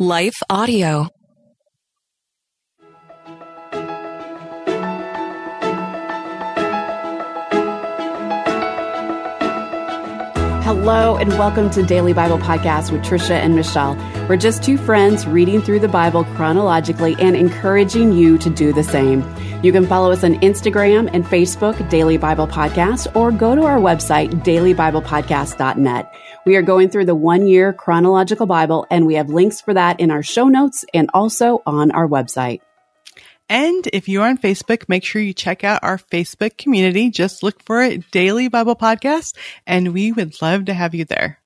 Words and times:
LifeAudio. 0.00 1.10
Hello, 10.62 11.18
and 11.18 11.28
welcome 11.30 11.68
to 11.68 11.82
Daily 11.82 12.14
Bible 12.14 12.38
Podcast 12.38 12.90
with 12.92 13.02
Tricia 13.02 13.32
and 13.32 13.54
Michelle. 13.54 13.94
We're 14.26 14.38
just 14.38 14.62
two 14.62 14.78
friends 14.78 15.26
reading 15.26 15.60
through 15.60 15.80
the 15.80 15.88
Bible 15.88 16.24
chronologically 16.36 17.14
and 17.18 17.36
encouraging 17.36 18.12
you 18.12 18.38
to 18.38 18.48
do 18.48 18.72
the 18.72 18.82
same. 18.82 19.20
You 19.62 19.72
can 19.72 19.86
follow 19.86 20.10
us 20.10 20.24
on 20.24 20.36
Instagram 20.36 21.10
and 21.12 21.22
Facebook, 21.22 21.90
Daily 21.90 22.16
Bible 22.16 22.46
Podcast, 22.46 23.14
or 23.14 23.30
go 23.30 23.54
to 23.54 23.64
our 23.64 23.76
website, 23.76 24.30
dailybiblepodcast.net. 24.42 26.14
We 26.46 26.56
are 26.56 26.62
going 26.62 26.88
through 26.88 27.04
the 27.04 27.14
one 27.14 27.46
year 27.46 27.74
chronological 27.74 28.46
Bible, 28.46 28.86
and 28.90 29.06
we 29.06 29.16
have 29.16 29.28
links 29.28 29.60
for 29.60 29.74
that 29.74 30.00
in 30.00 30.10
our 30.10 30.22
show 30.22 30.48
notes 30.48 30.86
and 30.94 31.10
also 31.12 31.62
on 31.66 31.90
our 31.90 32.08
website. 32.08 32.62
And 33.50 33.86
if 33.92 34.08
you're 34.08 34.24
on 34.24 34.38
Facebook, 34.38 34.88
make 34.88 35.04
sure 35.04 35.20
you 35.20 35.34
check 35.34 35.62
out 35.62 35.80
our 35.82 35.98
Facebook 35.98 36.56
community. 36.56 37.10
Just 37.10 37.42
look 37.42 37.62
for 37.62 37.82
it, 37.82 38.10
Daily 38.12 38.48
Bible 38.48 38.76
Podcast, 38.76 39.36
and 39.66 39.92
we 39.92 40.10
would 40.10 40.40
love 40.40 40.64
to 40.66 40.74
have 40.74 40.94
you 40.94 41.04
there. 41.04 41.38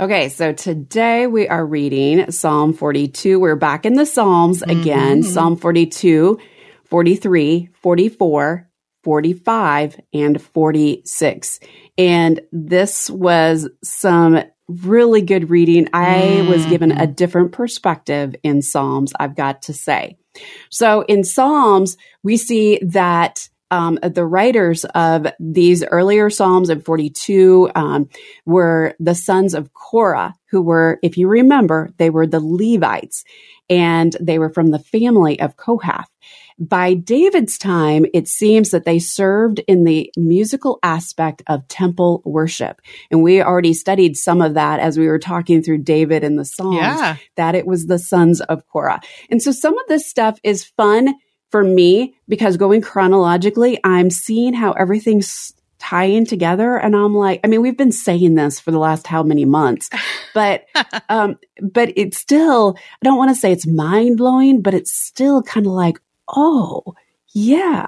Okay, 0.00 0.30
so 0.30 0.52
today 0.52 1.26
we 1.26 1.48
are 1.48 1.64
reading 1.64 2.30
Psalm 2.30 2.72
42. 2.72 3.38
We're 3.38 3.56
back 3.56 3.84
in 3.84 3.92
the 3.92 4.06
Psalms 4.06 4.62
again. 4.62 5.20
Mm-hmm. 5.20 5.30
Psalm 5.30 5.56
42, 5.56 6.40
43, 6.94 7.70
44, 7.82 8.70
45, 9.02 10.00
and 10.12 10.40
46. 10.40 11.60
And 11.98 12.40
this 12.52 13.10
was 13.10 13.68
some 13.82 14.44
really 14.68 15.20
good 15.20 15.50
reading. 15.50 15.88
I 15.92 16.46
was 16.48 16.64
mm. 16.64 16.70
given 16.70 16.92
a 16.92 17.08
different 17.08 17.50
perspective 17.50 18.36
in 18.44 18.62
Psalms, 18.62 19.12
I've 19.18 19.34
got 19.34 19.62
to 19.62 19.72
say. 19.72 20.18
So 20.70 21.00
in 21.00 21.24
Psalms, 21.24 21.96
we 22.22 22.36
see 22.36 22.78
that 22.82 23.48
um, 23.74 23.98
the 24.02 24.24
writers 24.24 24.84
of 24.94 25.26
these 25.40 25.82
earlier 25.84 26.30
Psalms 26.30 26.70
in 26.70 26.80
42 26.80 27.72
um, 27.74 28.08
were 28.46 28.94
the 29.00 29.16
sons 29.16 29.52
of 29.52 29.74
Korah, 29.74 30.36
who 30.50 30.62
were, 30.62 31.00
if 31.02 31.18
you 31.18 31.26
remember, 31.26 31.90
they 31.98 32.08
were 32.08 32.26
the 32.26 32.40
Levites 32.40 33.24
and 33.68 34.16
they 34.20 34.38
were 34.38 34.50
from 34.50 34.70
the 34.70 34.78
family 34.78 35.40
of 35.40 35.56
Kohath. 35.56 36.08
By 36.56 36.94
David's 36.94 37.58
time, 37.58 38.06
it 38.14 38.28
seems 38.28 38.70
that 38.70 38.84
they 38.84 39.00
served 39.00 39.60
in 39.66 39.82
the 39.82 40.12
musical 40.16 40.78
aspect 40.84 41.42
of 41.48 41.66
temple 41.66 42.22
worship. 42.24 42.80
And 43.10 43.24
we 43.24 43.42
already 43.42 43.74
studied 43.74 44.16
some 44.16 44.40
of 44.40 44.54
that 44.54 44.78
as 44.78 44.96
we 44.96 45.08
were 45.08 45.18
talking 45.18 45.64
through 45.64 45.78
David 45.78 46.22
and 46.22 46.38
the 46.38 46.44
Psalms, 46.44 46.76
yeah. 46.76 47.16
that 47.34 47.56
it 47.56 47.66
was 47.66 47.86
the 47.86 47.98
sons 47.98 48.40
of 48.40 48.64
Korah. 48.68 49.00
And 49.30 49.42
so 49.42 49.50
some 49.50 49.76
of 49.76 49.86
this 49.88 50.08
stuff 50.08 50.38
is 50.44 50.64
fun 50.64 51.14
for 51.54 51.62
me 51.62 52.16
because 52.26 52.56
going 52.56 52.82
chronologically, 52.82 53.78
I'm 53.84 54.10
seeing 54.10 54.54
how 54.54 54.72
everything's 54.72 55.54
tying 55.78 56.24
together 56.24 56.76
and 56.78 56.96
i'm 56.96 57.14
like 57.14 57.40
i 57.44 57.46
mean 57.46 57.60
we've 57.60 57.76
been 57.76 57.92
saying 57.92 58.36
this 58.36 58.58
for 58.58 58.70
the 58.70 58.78
last 58.78 59.06
how 59.06 59.22
many 59.22 59.44
months 59.44 59.90
but 60.34 60.64
um 61.10 61.36
but 61.60 61.92
it's 61.94 62.16
still 62.16 62.74
i 62.78 63.04
don't 63.04 63.18
want 63.18 63.28
to 63.28 63.34
say 63.34 63.52
it's 63.52 63.66
mind-blowing 63.66 64.62
but 64.62 64.72
it's 64.72 64.94
still 64.94 65.42
kind 65.42 65.66
of 65.66 65.72
like 65.72 65.98
oh, 66.28 66.94
yeah. 67.32 67.86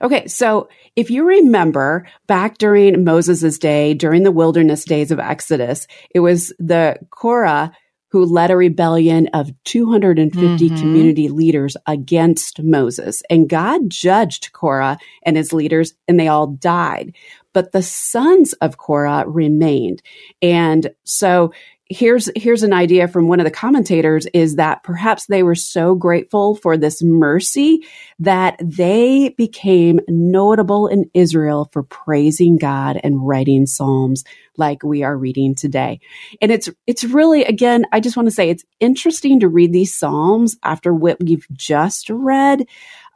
Okay, 0.00 0.26
so 0.26 0.68
if 0.96 1.10
you 1.10 1.24
remember 1.24 2.06
back 2.26 2.58
during 2.58 3.04
Moses' 3.04 3.58
day, 3.58 3.94
during 3.94 4.22
the 4.22 4.32
wilderness 4.32 4.84
days 4.84 5.10
of 5.10 5.20
Exodus, 5.20 5.86
it 6.14 6.20
was 6.20 6.52
the 6.58 6.98
Korah 7.10 7.72
who 8.12 8.26
led 8.26 8.50
a 8.50 8.56
rebellion 8.56 9.26
of 9.32 9.50
250 9.64 10.68
mm-hmm. 10.68 10.76
community 10.76 11.30
leaders 11.30 11.78
against 11.86 12.62
Moses. 12.62 13.22
And 13.30 13.48
God 13.48 13.88
judged 13.88 14.52
Korah 14.52 14.98
and 15.22 15.34
his 15.34 15.54
leaders, 15.54 15.94
and 16.06 16.20
they 16.20 16.28
all 16.28 16.48
died. 16.48 17.14
But 17.54 17.72
the 17.72 17.82
sons 17.82 18.52
of 18.54 18.76
Korah 18.76 19.24
remained. 19.26 20.02
And 20.42 20.90
so 21.04 21.54
here's 21.88 22.30
here's 22.36 22.62
an 22.62 22.72
idea 22.72 23.08
from 23.08 23.28
one 23.28 23.40
of 23.40 23.44
the 23.44 23.50
commentators 23.50 24.26
is 24.32 24.56
that 24.56 24.82
perhaps 24.82 25.26
they 25.26 25.42
were 25.42 25.54
so 25.54 25.94
grateful 25.94 26.54
for 26.54 26.76
this 26.76 27.02
mercy 27.02 27.84
that 28.18 28.56
they 28.60 29.34
became 29.36 30.00
notable 30.08 30.86
in 30.86 31.10
Israel 31.12 31.68
for 31.72 31.82
praising 31.82 32.56
God 32.56 33.00
and 33.02 33.26
writing 33.26 33.66
psalms 33.66 34.24
like 34.56 34.82
we 34.82 35.02
are 35.02 35.16
reading 35.16 35.54
today. 35.54 36.00
And 36.40 36.52
it's 36.52 36.68
it's 36.86 37.04
really 37.04 37.44
again 37.44 37.84
I 37.92 38.00
just 38.00 38.16
want 38.16 38.28
to 38.28 38.34
say 38.34 38.48
it's 38.48 38.64
interesting 38.80 39.40
to 39.40 39.48
read 39.48 39.72
these 39.72 39.94
psalms 39.94 40.56
after 40.62 40.94
what 40.94 41.18
we've 41.20 41.46
just 41.52 42.08
read. 42.10 42.64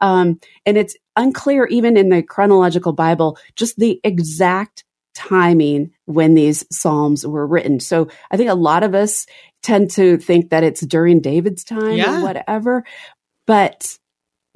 Um, 0.01 0.39
and 0.65 0.77
it's 0.77 0.95
unclear 1.15 1.65
even 1.67 1.97
in 1.97 2.09
the 2.09 2.21
chronological 2.21 2.93
Bible 2.93 3.37
just 3.55 3.77
the 3.77 3.99
exact 4.03 4.83
timing 5.17 5.91
when 6.05 6.35
these 6.35 6.63
Psalms 6.71 7.25
were 7.25 7.45
written. 7.45 7.79
So 7.79 8.07
I 8.29 8.37
think 8.37 8.51
a 8.51 8.55
lot 8.55 8.83
of 8.83 8.93
us 8.93 9.25
tend 9.63 9.89
to 9.91 10.17
think 10.17 10.51
that 10.51 10.63
it's 10.63 10.81
during 10.81 11.19
David's 11.19 11.63
time 11.63 11.97
yeah. 11.97 12.19
or 12.19 12.23
whatever. 12.23 12.85
But 13.47 13.97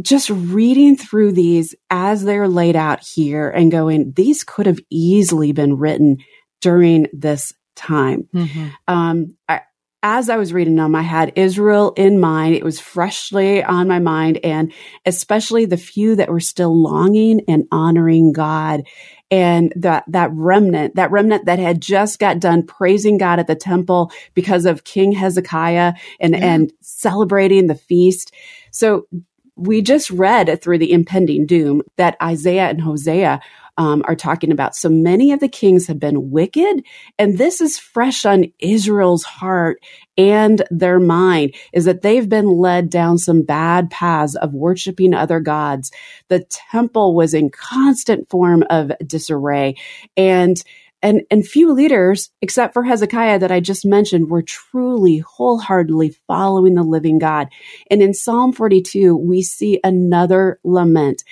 just 0.01 0.29
reading 0.29 0.95
through 0.95 1.31
these 1.31 1.73
as 1.89 2.23
they're 2.23 2.47
laid 2.47 2.75
out 2.75 3.03
here 3.03 3.49
and 3.49 3.71
going, 3.71 4.13
these 4.13 4.43
could 4.43 4.67
have 4.67 4.79
easily 4.89 5.51
been 5.51 5.77
written 5.77 6.19
during 6.61 7.07
this 7.11 7.53
time. 7.75 8.29
Mm-hmm. 8.33 8.67
Um, 8.87 9.35
I, 9.49 9.61
as 10.03 10.29
I 10.29 10.37
was 10.37 10.51
reading 10.51 10.75
them, 10.75 10.95
I 10.95 11.03
had 11.03 11.33
Israel 11.35 11.93
in 11.95 12.19
mind. 12.19 12.55
It 12.55 12.63
was 12.63 12.79
freshly 12.79 13.63
on 13.63 13.87
my 13.87 13.99
mind 13.99 14.39
and 14.43 14.73
especially 15.05 15.65
the 15.65 15.77
few 15.77 16.15
that 16.15 16.29
were 16.29 16.39
still 16.39 16.75
longing 16.75 17.41
and 17.47 17.67
honoring 17.71 18.33
God 18.33 18.83
and 19.29 19.71
that, 19.75 20.03
that 20.07 20.31
remnant, 20.33 20.95
that 20.95 21.11
remnant 21.11 21.45
that 21.45 21.59
had 21.59 21.81
just 21.81 22.19
got 22.19 22.39
done 22.39 22.65
praising 22.65 23.17
God 23.17 23.39
at 23.39 23.47
the 23.47 23.55
temple 23.55 24.11
because 24.33 24.65
of 24.65 24.83
King 24.83 25.11
Hezekiah 25.11 25.93
and, 26.19 26.33
yeah. 26.33 26.45
and 26.45 26.73
celebrating 26.81 27.67
the 27.67 27.75
feast. 27.75 28.33
So 28.71 29.07
we 29.55 29.81
just 29.81 30.09
read 30.09 30.61
through 30.61 30.79
the 30.79 30.91
impending 30.91 31.45
doom 31.45 31.83
that 31.97 32.17
Isaiah 32.21 32.69
and 32.69 32.81
Hosea 32.81 33.39
um, 33.77 34.03
are 34.05 34.15
talking 34.15 34.51
about. 34.51 34.75
So 34.75 34.89
many 34.89 35.31
of 35.31 35.39
the 35.39 35.49
kings 35.49 35.87
have 35.87 35.99
been 35.99 36.31
wicked, 36.31 36.83
and 37.17 37.37
this 37.37 37.61
is 37.61 37.79
fresh 37.79 38.25
on 38.25 38.51
Israel's 38.59 39.23
heart 39.23 39.77
and 40.17 40.63
their 40.69 40.99
mind 40.99 41.55
is 41.73 41.85
that 41.85 42.01
they've 42.01 42.27
been 42.27 42.47
led 42.47 42.89
down 42.89 43.17
some 43.17 43.43
bad 43.43 43.89
paths 43.89 44.35
of 44.35 44.53
worshiping 44.53 45.13
other 45.13 45.39
gods. 45.39 45.91
The 46.27 46.45
temple 46.71 47.15
was 47.15 47.33
in 47.33 47.49
constant 47.49 48.29
form 48.29 48.63
of 48.69 48.91
disarray 49.05 49.75
and 50.15 50.61
and, 51.03 51.23
and 51.31 51.47
few 51.47 51.73
leaders, 51.73 52.29
except 52.43 52.75
for 52.75 52.83
Hezekiah 52.83 53.39
that 53.39 53.51
I 53.51 53.59
just 53.59 53.83
mentioned, 53.85 54.29
were 54.29 54.43
truly 54.43 55.17
wholeheartedly 55.17 56.15
following 56.27 56.75
the 56.75 56.83
living 56.83 57.17
God. 57.17 57.47
And 57.89 58.03
in 58.03 58.13
Psalm 58.13 58.53
42, 58.53 59.15
we 59.15 59.41
see 59.41 59.79
another 59.83 60.59
lament. 60.63 61.23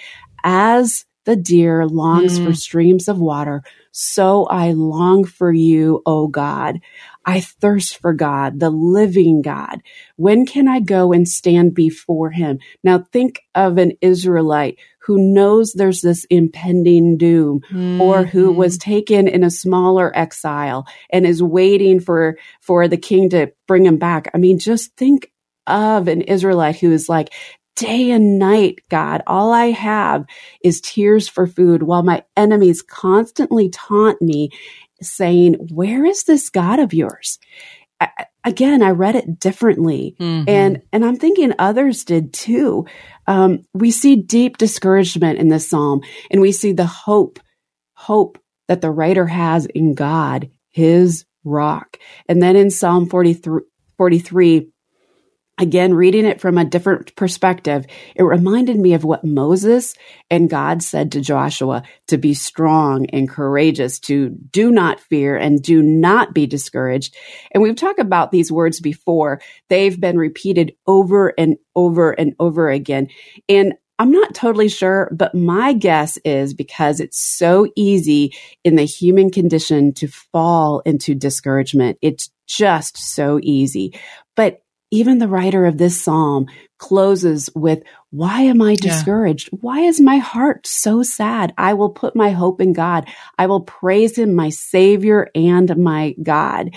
As 0.44 1.06
the 1.26 1.36
deer 1.36 1.86
longs 1.86 2.40
mm. 2.40 2.46
for 2.46 2.54
streams 2.54 3.08
of 3.08 3.20
water, 3.20 3.64
so 3.92 4.46
I 4.46 4.72
long 4.72 5.24
for 5.26 5.52
you, 5.52 6.02
O 6.06 6.28
God. 6.28 6.80
I 7.26 7.42
thirst 7.42 7.98
for 7.98 8.14
God, 8.14 8.60
the 8.60 8.70
living 8.70 9.42
God. 9.42 9.82
When 10.16 10.46
can 10.46 10.68
I 10.68 10.80
go 10.80 11.12
and 11.12 11.28
stand 11.28 11.76
before 11.76 12.32
him? 12.32 12.60
Now 12.84 13.06
think 13.12 13.42
of 13.54 13.78
an 13.78 13.94
Israelite 14.02 14.80
who 15.00 15.34
knows 15.34 15.74
there's 15.74 16.02
this 16.02 16.26
impending 16.26 17.18
doom 17.18 17.62
mm-hmm. 17.72 18.02
or 18.02 18.24
who 18.24 18.50
mm-hmm. 18.50 18.60
was 18.60 18.78
taken 18.78 19.28
in 19.28 19.44
a 19.44 19.52
smaller 19.52 20.16
exile 20.16 20.88
and 21.12 21.26
is 21.26 21.42
waiting 21.42 22.00
for, 22.00 22.38
for 22.62 22.88
the 22.88 22.98
king 22.98 23.30
to 23.32 23.52
bring 23.68 23.86
him 23.86 23.98
back. 23.98 24.30
I 24.34 24.38
mean, 24.38 24.60
just 24.60 24.96
think 24.96 25.32
of 25.68 26.08
an 26.08 26.22
Israelite 26.22 26.78
who 26.78 26.92
is 26.92 27.10
like, 27.10 27.34
day 27.80 28.12
and 28.12 28.38
night, 28.38 28.82
God. 28.90 29.24
All 29.26 29.54
I 29.54 29.68
have 29.68 30.26
is 30.62 30.82
tears 30.82 31.30
for 31.30 31.48
food 31.48 31.82
while 31.82 32.04
my 32.04 32.24
enemies 32.36 32.82
constantly 32.82 33.70
taunt 33.70 34.22
me 34.22 34.50
saying, 35.02 35.54
where 35.72 36.06
is 36.06 36.24
this 36.24 36.50
God 36.50 36.80
of 36.80 36.94
yours? 36.94 37.40
I, 38.02 38.10
again, 38.44 38.84
I 38.84 38.92
read 38.92 39.16
it 39.16 39.40
differently 39.40 40.16
mm-hmm. 40.20 40.50
and, 40.50 40.82
and 40.92 41.06
I'm 41.06 41.16
thinking 41.16 41.54
others 41.58 42.04
did 42.04 42.34
too. 42.34 42.86
Um, 43.28 43.60
we 43.74 43.92
see 43.92 44.18
deep 44.18 44.58
discouragement 44.58 45.40
in 45.40 45.48
this 45.48 45.70
Psalm 45.70 46.02
and 46.30 46.42
we 46.42 46.52
see 46.52 46.74
the 46.74 46.86
hope, 46.86 47.40
hope 47.94 48.38
that 48.68 48.82
the 48.82 48.92
writer 48.92 49.26
has 49.26 49.66
in 49.68 49.96
God, 49.96 50.50
his 50.70 51.26
rock. 51.46 51.98
And 52.28 52.42
then 52.42 52.58
in 52.58 52.72
Psalm 52.72 53.08
43, 53.10 53.62
43 53.98 54.70
again, 55.60 55.94
reading 55.94 56.26
it 56.26 56.40
from 56.42 56.58
a 56.58 56.66
different 56.66 57.16
perspective, 57.16 57.86
it 58.16 58.24
reminded 58.24 58.78
me 58.78 58.94
of 58.94 59.04
what 59.04 59.24
Moses 59.24 59.96
and 60.32 60.50
God 60.50 60.82
said 60.82 61.12
to 61.12 61.22
Joshua 61.22 61.84
to 62.08 62.18
be 62.18 62.34
strong 62.34 63.06
and 63.08 63.30
courageous, 63.30 64.00
to 64.02 64.30
do 64.30 64.72
not 64.72 65.00
fear 65.00 65.36
and 65.36 65.62
do 65.62 65.84
not 65.84 66.34
be 66.34 66.48
discouraged. 66.48 67.16
And 67.52 67.62
we've 67.62 67.76
talked 67.76 68.00
about 68.00 68.32
these 68.32 68.52
words 68.52 68.80
before. 68.80 69.42
They've 69.68 70.00
been 70.00 70.18
repeated 70.18 70.74
over 70.88 71.34
and 71.38 71.58
over 71.76 72.12
and 72.12 72.34
over 72.40 72.70
again. 72.70 73.10
And 73.48 73.74
I'm 74.00 74.12
not 74.12 74.34
totally 74.34 74.70
sure, 74.70 75.12
but 75.14 75.36
my 75.36 75.74
guess 75.74 76.18
is 76.24 76.54
because 76.54 77.02
it's 77.02 77.20
so 77.20 77.68
easy 77.76 78.34
in 78.64 78.78
the 78.78 78.86
human 78.86 79.30
condition 79.30 79.94
to 79.96 80.08
fall 80.08 80.80
into 80.86 81.14
discouragement. 81.14 81.98
It's 82.02 82.30
just 82.48 82.98
so 82.98 83.42
easy. 83.44 84.00
But 84.38 84.62
even 84.92 85.20
the 85.20 85.28
writer 85.28 85.66
of 85.66 85.78
this 85.78 86.02
psalm 86.02 86.48
closes 86.78 87.50
with, 87.54 87.84
why 88.10 88.42
am 88.42 88.62
I 88.62 88.76
discouraged? 88.76 89.50
Yeah. 89.52 89.60
Why 89.62 89.80
is 89.82 90.02
my 90.02 90.18
heart 90.18 90.66
so 90.66 91.04
sad? 91.04 91.54
I 91.58 91.74
will 91.74 91.90
put 91.90 92.16
my 92.16 92.32
hope 92.32 92.60
in 92.60 92.74
God. 92.74 93.08
I 93.38 93.48
will 93.48 93.62
praise 93.62 94.18
him, 94.18 94.34
my 94.34 94.50
savior 94.50 95.30
and 95.36 95.76
my 95.78 96.16
God. 96.24 96.72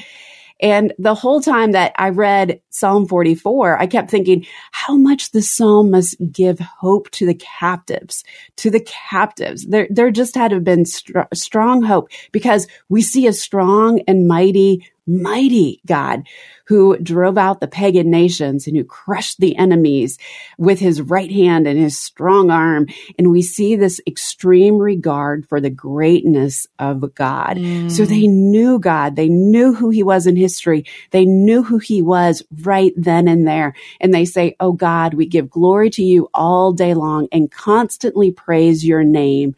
And 0.63 0.93
the 0.97 1.15
whole 1.15 1.41
time 1.41 1.73
that 1.73 1.93
I 1.99 2.11
read 2.11 2.61
Psalm 2.71 3.09
44, 3.09 3.81
I 3.81 3.87
kept 3.89 4.11
thinking 4.11 4.47
how 4.71 4.97
much 4.97 5.33
the 5.33 5.43
psalm 5.43 5.91
must 5.91 6.17
give 6.31 6.61
hope 6.61 7.11
to 7.13 7.27
the 7.27 7.35
captives, 7.35 8.23
to 8.59 8.71
the 8.71 8.81
captives. 8.81 9.67
There, 9.67 9.89
there 9.91 10.13
just 10.13 10.37
had 10.37 10.49
to 10.49 10.57
have 10.57 10.65
been 10.65 10.85
str- 10.85 11.23
strong 11.35 11.83
hope 11.83 12.11
because 12.31 12.69
we 12.89 13.03
see 13.03 13.27
a 13.27 13.33
strong 13.33 14.03
and 14.07 14.29
mighty 14.29 14.89
mighty 15.07 15.81
God 15.87 16.23
who 16.67 16.97
drove 16.99 17.37
out 17.37 17.61
the 17.61 17.67
pagan 17.67 18.11
nations 18.11 18.67
and 18.67 18.77
who 18.77 18.85
crushed 18.85 19.41
the 19.41 19.57
enemies 19.57 20.19
with 20.59 20.79
his 20.79 21.03
right 21.03 21.31
hand 21.31 21.67
and 21.67 21.79
his 21.79 21.99
strong 21.99 22.51
arm. 22.51 22.87
And 23.19 23.31
we 23.31 23.43
see 23.43 23.77
this 23.77 24.01
extreme 24.07 24.79
regard 24.79 25.47
for 25.49 25.61
the 25.61 25.71
greatness 25.71 26.67
of 26.79 27.15
God. 27.15 27.59
Mm. 27.59 27.91
So 27.91 28.05
they 28.05 28.27
knew 28.27 28.79
God. 28.79 29.17
They 29.17 29.29
knew 29.29 29.75
who 29.75 29.91
he 29.91 30.03
was 30.03 30.27
in 30.27 30.37
history. 30.37 30.85
They 31.11 31.25
knew 31.25 31.63
who 31.63 31.79
he 31.79 32.01
was 32.01 32.43
right 32.63 32.93
then 32.97 33.29
and 33.29 33.47
there. 33.47 33.75
And 34.01 34.15
they 34.15 34.25
say, 34.25 34.57
Oh 34.61 34.73
God, 34.73 35.15
we 35.15 35.27
give 35.27 35.51
glory 35.51 35.91
to 35.91 36.03
you 36.03 36.29
all 36.33 36.73
day 36.73 36.95
long 36.95 37.29
and 37.33 37.51
constantly 37.51 38.31
praise 38.31 38.85
your 38.85 39.03
name 39.03 39.57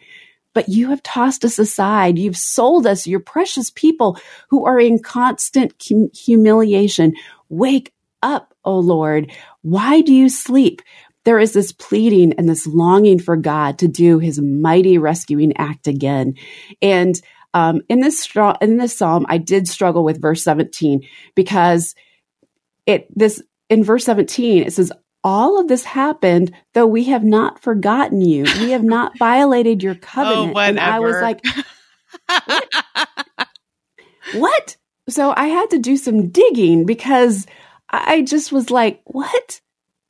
but 0.55 0.69
you 0.69 0.89
have 0.91 1.03
tossed 1.03 1.45
us 1.45 1.59
aside. 1.59 2.19
You've 2.19 2.37
sold 2.37 2.87
us, 2.87 3.07
your 3.07 3.21
precious 3.21 3.71
people 3.71 4.19
who 4.49 4.65
are 4.65 4.81
in 4.81 5.01
constant 5.01 5.75
humiliation. 6.15 7.15
Wake 7.49 7.93
up, 8.23 8.55
O 8.65 8.79
Lord. 8.79 9.31
Why 9.63 10.01
do 10.01 10.15
you 10.15 10.29
sleep? 10.29 10.81
There 11.25 11.39
is 11.39 11.53
this 11.53 11.73
pleading 11.73 12.35
and 12.35 12.49
this 12.49 12.67
longing 12.67 13.19
for 13.19 13.37
God 13.37 13.79
to 13.79 13.89
do 13.89 14.19
his 14.19 14.41
mighty 14.41 14.99
rescuing 14.99 15.57
act 15.57 15.87
again. 15.87 16.35
And 16.81 17.21
um, 17.55 17.83
in 17.89 18.01
this 18.01 18.29
in 18.61 18.79
this 18.79 18.97
psalm, 18.97 19.27
I 19.29 19.39
did 19.39 19.69
struggle 19.69 20.05
with 20.05 20.21
verse 20.21 20.43
17 20.43 21.03
because 21.35 21.95
it 22.87 23.07
this 23.17 23.43
in 23.71 23.83
verse 23.83 24.05
17 24.05 24.65
it 24.65 24.73
says 24.73 24.93
all 25.25 25.59
of 25.59 25.69
this 25.69 25.85
happened, 25.85 26.53
though 26.75 26.87
we 26.87 27.05
have 27.05 27.25
not 27.25 27.63
forgotten 27.63 28.21
you. 28.21 28.45
We 28.61 28.71
have 28.71 28.85
not 28.85 29.19
violated 29.19 29.83
your 29.83 29.95
oh, 29.95 29.99
covenant. 30.01 30.53
Oh, 30.55 30.61
and 30.61 30.79
I 30.79 31.01
was 31.01 31.17
like, 31.21 31.41
what? 32.27 32.75
what? 34.35 34.77
So 35.09 35.33
I 35.37 35.47
had 35.47 35.71
to 35.71 35.79
do 35.79 35.97
some 35.97 36.29
digging 36.29 36.85
because 36.87 37.47
I 37.91 38.23
just 38.23 38.53
was 38.53 38.71
like, 38.71 39.01
what? 39.05 39.61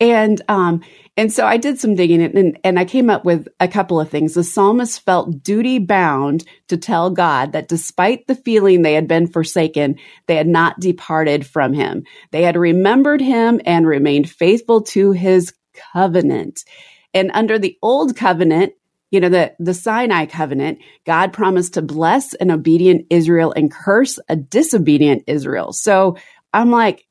And 0.00 0.42
um, 0.48 0.82
and 1.16 1.32
so 1.32 1.46
I 1.46 1.56
did 1.56 1.78
some 1.78 1.94
digging 1.94 2.20
and, 2.22 2.58
and 2.64 2.78
I 2.78 2.84
came 2.84 3.08
up 3.08 3.24
with 3.24 3.46
a 3.60 3.68
couple 3.68 4.00
of 4.00 4.10
things. 4.10 4.34
The 4.34 4.42
psalmist 4.42 5.04
felt 5.04 5.44
duty 5.44 5.78
bound 5.78 6.44
to 6.68 6.76
tell 6.76 7.10
God 7.10 7.52
that 7.52 7.68
despite 7.68 8.26
the 8.26 8.34
feeling 8.34 8.82
they 8.82 8.94
had 8.94 9.06
been 9.06 9.28
forsaken, 9.28 9.96
they 10.26 10.34
had 10.34 10.48
not 10.48 10.80
departed 10.80 11.46
from 11.46 11.72
him. 11.72 12.04
They 12.32 12.42
had 12.42 12.56
remembered 12.56 13.20
him 13.20 13.60
and 13.64 13.86
remained 13.86 14.28
faithful 14.28 14.82
to 14.82 15.12
his 15.12 15.54
covenant. 15.92 16.64
And 17.12 17.30
under 17.32 17.60
the 17.60 17.78
old 17.80 18.16
covenant, 18.16 18.72
you 19.12 19.20
know, 19.20 19.28
the, 19.28 19.54
the 19.60 19.74
Sinai 19.74 20.26
covenant, 20.26 20.80
God 21.06 21.32
promised 21.32 21.74
to 21.74 21.82
bless 21.82 22.34
an 22.34 22.50
obedient 22.50 23.06
Israel 23.10 23.52
and 23.56 23.70
curse 23.70 24.18
a 24.28 24.34
disobedient 24.34 25.22
Israel. 25.28 25.72
So 25.72 26.16
I'm 26.52 26.72
like, 26.72 27.03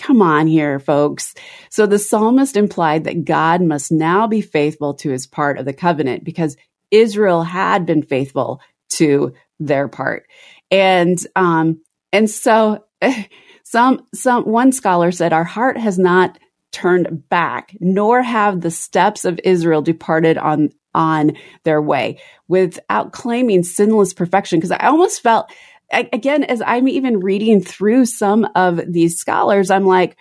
Come 0.00 0.22
on 0.22 0.46
here, 0.46 0.80
folks. 0.80 1.34
So 1.70 1.86
the 1.86 1.98
psalmist 1.98 2.56
implied 2.56 3.04
that 3.04 3.24
God 3.24 3.62
must 3.62 3.92
now 3.92 4.26
be 4.26 4.40
faithful 4.40 4.94
to 4.94 5.10
his 5.10 5.26
part 5.26 5.58
of 5.58 5.64
the 5.64 5.72
covenant 5.72 6.24
because 6.24 6.56
Israel 6.90 7.42
had 7.42 7.86
been 7.86 8.02
faithful 8.02 8.60
to 8.90 9.34
their 9.60 9.88
part. 9.88 10.26
And, 10.70 11.18
um, 11.36 11.80
and 12.12 12.28
so 12.28 12.84
some, 13.64 14.06
some, 14.12 14.44
one 14.44 14.72
scholar 14.72 15.12
said, 15.12 15.32
our 15.32 15.44
heart 15.44 15.76
has 15.76 15.98
not 15.98 16.38
turned 16.72 17.28
back, 17.28 17.76
nor 17.80 18.20
have 18.20 18.60
the 18.60 18.70
steps 18.70 19.24
of 19.24 19.40
Israel 19.44 19.80
departed 19.80 20.36
on, 20.36 20.70
on 20.92 21.36
their 21.62 21.80
way 21.80 22.20
without 22.48 23.12
claiming 23.12 23.62
sinless 23.62 24.12
perfection. 24.12 24.60
Cause 24.60 24.72
I 24.72 24.88
almost 24.88 25.22
felt 25.22 25.50
again, 25.90 26.44
as 26.44 26.62
I'm 26.62 26.88
even 26.88 27.20
reading 27.20 27.60
through 27.60 28.06
some 28.06 28.48
of 28.54 28.80
these 28.86 29.18
scholars, 29.18 29.70
I'm 29.70 29.86
like, 29.86 30.16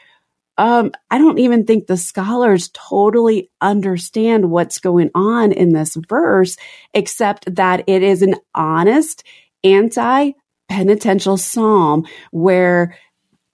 um, 0.57 0.91
I 1.09 1.17
don't 1.17 1.39
even 1.39 1.65
think 1.65 1.87
the 1.87 1.97
scholars 1.97 2.69
totally 2.73 3.49
understand 3.59 4.51
what's 4.51 4.79
going 4.79 5.09
on 5.15 5.51
in 5.51 5.73
this 5.73 5.95
verse, 5.95 6.57
except 6.93 7.55
that 7.55 7.83
it 7.87 8.03
is 8.03 8.21
an 8.21 8.35
honest, 8.53 9.23
anti 9.63 10.31
penitential 10.69 11.37
psalm 11.37 12.05
where 12.31 12.97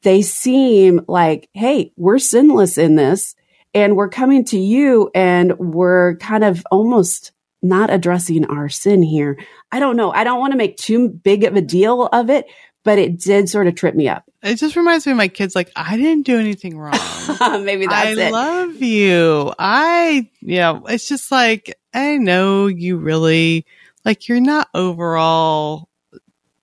they 0.03 0.21
seem 0.21 1.01
like, 1.07 1.50
hey, 1.53 1.91
we're 1.97 2.19
sinless 2.19 2.77
in 2.77 2.95
this 2.95 3.35
and 3.73 3.95
we're 3.95 4.09
coming 4.09 4.45
to 4.45 4.57
you 4.57 5.09
and 5.13 5.57
we're 5.57 6.15
kind 6.17 6.44
of 6.44 6.65
almost 6.71 7.31
not 7.61 7.89
addressing 7.89 8.45
our 8.45 8.69
sin 8.69 9.03
here. 9.03 9.38
I 9.71 9.79
don't 9.79 9.97
know. 9.97 10.11
I 10.11 10.23
don't 10.23 10.39
want 10.39 10.51
to 10.51 10.57
make 10.57 10.77
too 10.77 11.09
big 11.09 11.44
of 11.44 11.56
a 11.56 11.61
deal 11.61 12.07
of 12.07 12.29
it, 12.29 12.45
but 12.83 12.97
it 12.97 13.19
did 13.19 13.50
sort 13.50 13.67
of 13.67 13.75
trip 13.75 13.95
me 13.95 14.07
up. 14.07 14.23
It 14.41 14.56
just 14.56 14.75
reminds 14.75 15.06
me 15.06 15.11
of 15.11 15.17
my 15.17 15.27
kids 15.27 15.56
like, 15.56 15.71
I 15.75 15.97
didn't 15.97 16.25
do 16.25 16.39
anything 16.39 16.77
wrong. 16.77 16.94
Maybe 17.65 17.88
that's 17.88 18.17
I 18.17 18.27
it. 18.27 18.31
love 18.31 18.81
you. 18.81 19.53
I, 19.59 20.29
yeah, 20.41 20.79
it's 20.88 21.07
just 21.07 21.31
like, 21.31 21.77
I 21.94 22.17
know 22.17 22.67
you 22.67 22.97
really, 22.97 23.65
like, 24.06 24.29
you're 24.29 24.39
not 24.39 24.69
overall 24.73 25.89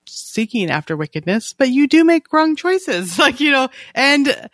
seeking 0.06 0.70
after 0.70 0.96
wickedness, 0.96 1.52
but 1.52 1.69
you 1.69 1.87
do 1.87 2.02
make 2.04 2.32
wrong 2.32 2.56
choices. 2.56 3.19
Like, 3.26 3.40
you 3.40 3.52
know, 3.52 3.69
and 3.94 4.48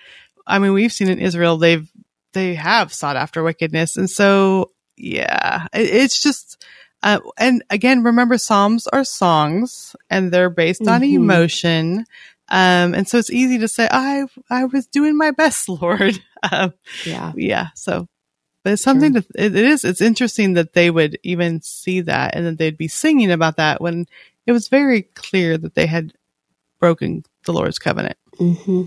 I 0.46 0.58
mean, 0.58 0.72
we've 0.72 0.92
seen 0.92 1.08
in 1.08 1.20
Israel, 1.20 1.58
they've, 1.58 1.88
they 2.32 2.54
have 2.54 2.92
sought 2.92 3.16
after 3.16 3.42
wickedness. 3.42 3.96
And 3.96 4.10
so 4.10 4.71
yeah, 5.02 5.66
it's 5.72 6.22
just, 6.22 6.64
uh, 7.02 7.18
and 7.36 7.64
again, 7.70 8.04
remember 8.04 8.38
Psalms 8.38 8.86
are 8.86 9.04
songs 9.04 9.96
and 10.08 10.30
they're 10.30 10.50
based 10.50 10.86
on 10.86 11.00
mm-hmm. 11.00 11.16
emotion. 11.16 12.06
Um, 12.48 12.94
and 12.94 13.08
so 13.08 13.18
it's 13.18 13.30
easy 13.30 13.58
to 13.58 13.68
say, 13.68 13.88
I, 13.90 14.26
I 14.48 14.66
was 14.66 14.86
doing 14.86 15.16
my 15.16 15.32
best, 15.32 15.68
Lord. 15.82 16.20
Um, 16.50 16.72
yeah. 17.04 17.32
Yeah. 17.34 17.68
So, 17.74 18.06
but 18.62 18.74
it's 18.74 18.82
something 18.82 19.12
True. 19.12 19.22
to, 19.22 19.28
it, 19.34 19.56
it 19.56 19.64
is, 19.64 19.84
it's 19.84 20.00
interesting 20.00 20.52
that 20.54 20.74
they 20.74 20.90
would 20.90 21.18
even 21.24 21.60
see 21.62 22.02
that 22.02 22.36
and 22.36 22.46
that 22.46 22.58
they'd 22.58 22.78
be 22.78 22.88
singing 22.88 23.32
about 23.32 23.56
that 23.56 23.80
when 23.80 24.06
it 24.46 24.52
was 24.52 24.68
very 24.68 25.02
clear 25.02 25.58
that 25.58 25.74
they 25.74 25.86
had 25.86 26.12
broken 26.78 27.24
the 27.44 27.52
Lord's 27.52 27.78
covenant. 27.78 28.18
Mm-hmm. 28.38 28.84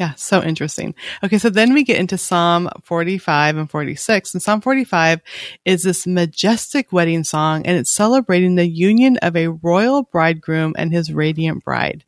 Yeah, 0.00 0.14
so 0.14 0.42
interesting. 0.42 0.94
Okay, 1.22 1.36
so 1.36 1.50
then 1.50 1.74
we 1.74 1.84
get 1.84 1.98
into 1.98 2.16
Psalm 2.16 2.70
45 2.84 3.58
and 3.58 3.70
46. 3.70 4.32
And 4.32 4.42
Psalm 4.42 4.62
45 4.62 5.20
is 5.66 5.82
this 5.82 6.06
majestic 6.06 6.90
wedding 6.90 7.22
song, 7.22 7.66
and 7.66 7.76
it's 7.76 7.92
celebrating 7.92 8.54
the 8.54 8.66
union 8.66 9.18
of 9.18 9.36
a 9.36 9.48
royal 9.48 10.04
bridegroom 10.04 10.74
and 10.78 10.90
his 10.90 11.12
radiant 11.12 11.64
bride. 11.64 12.06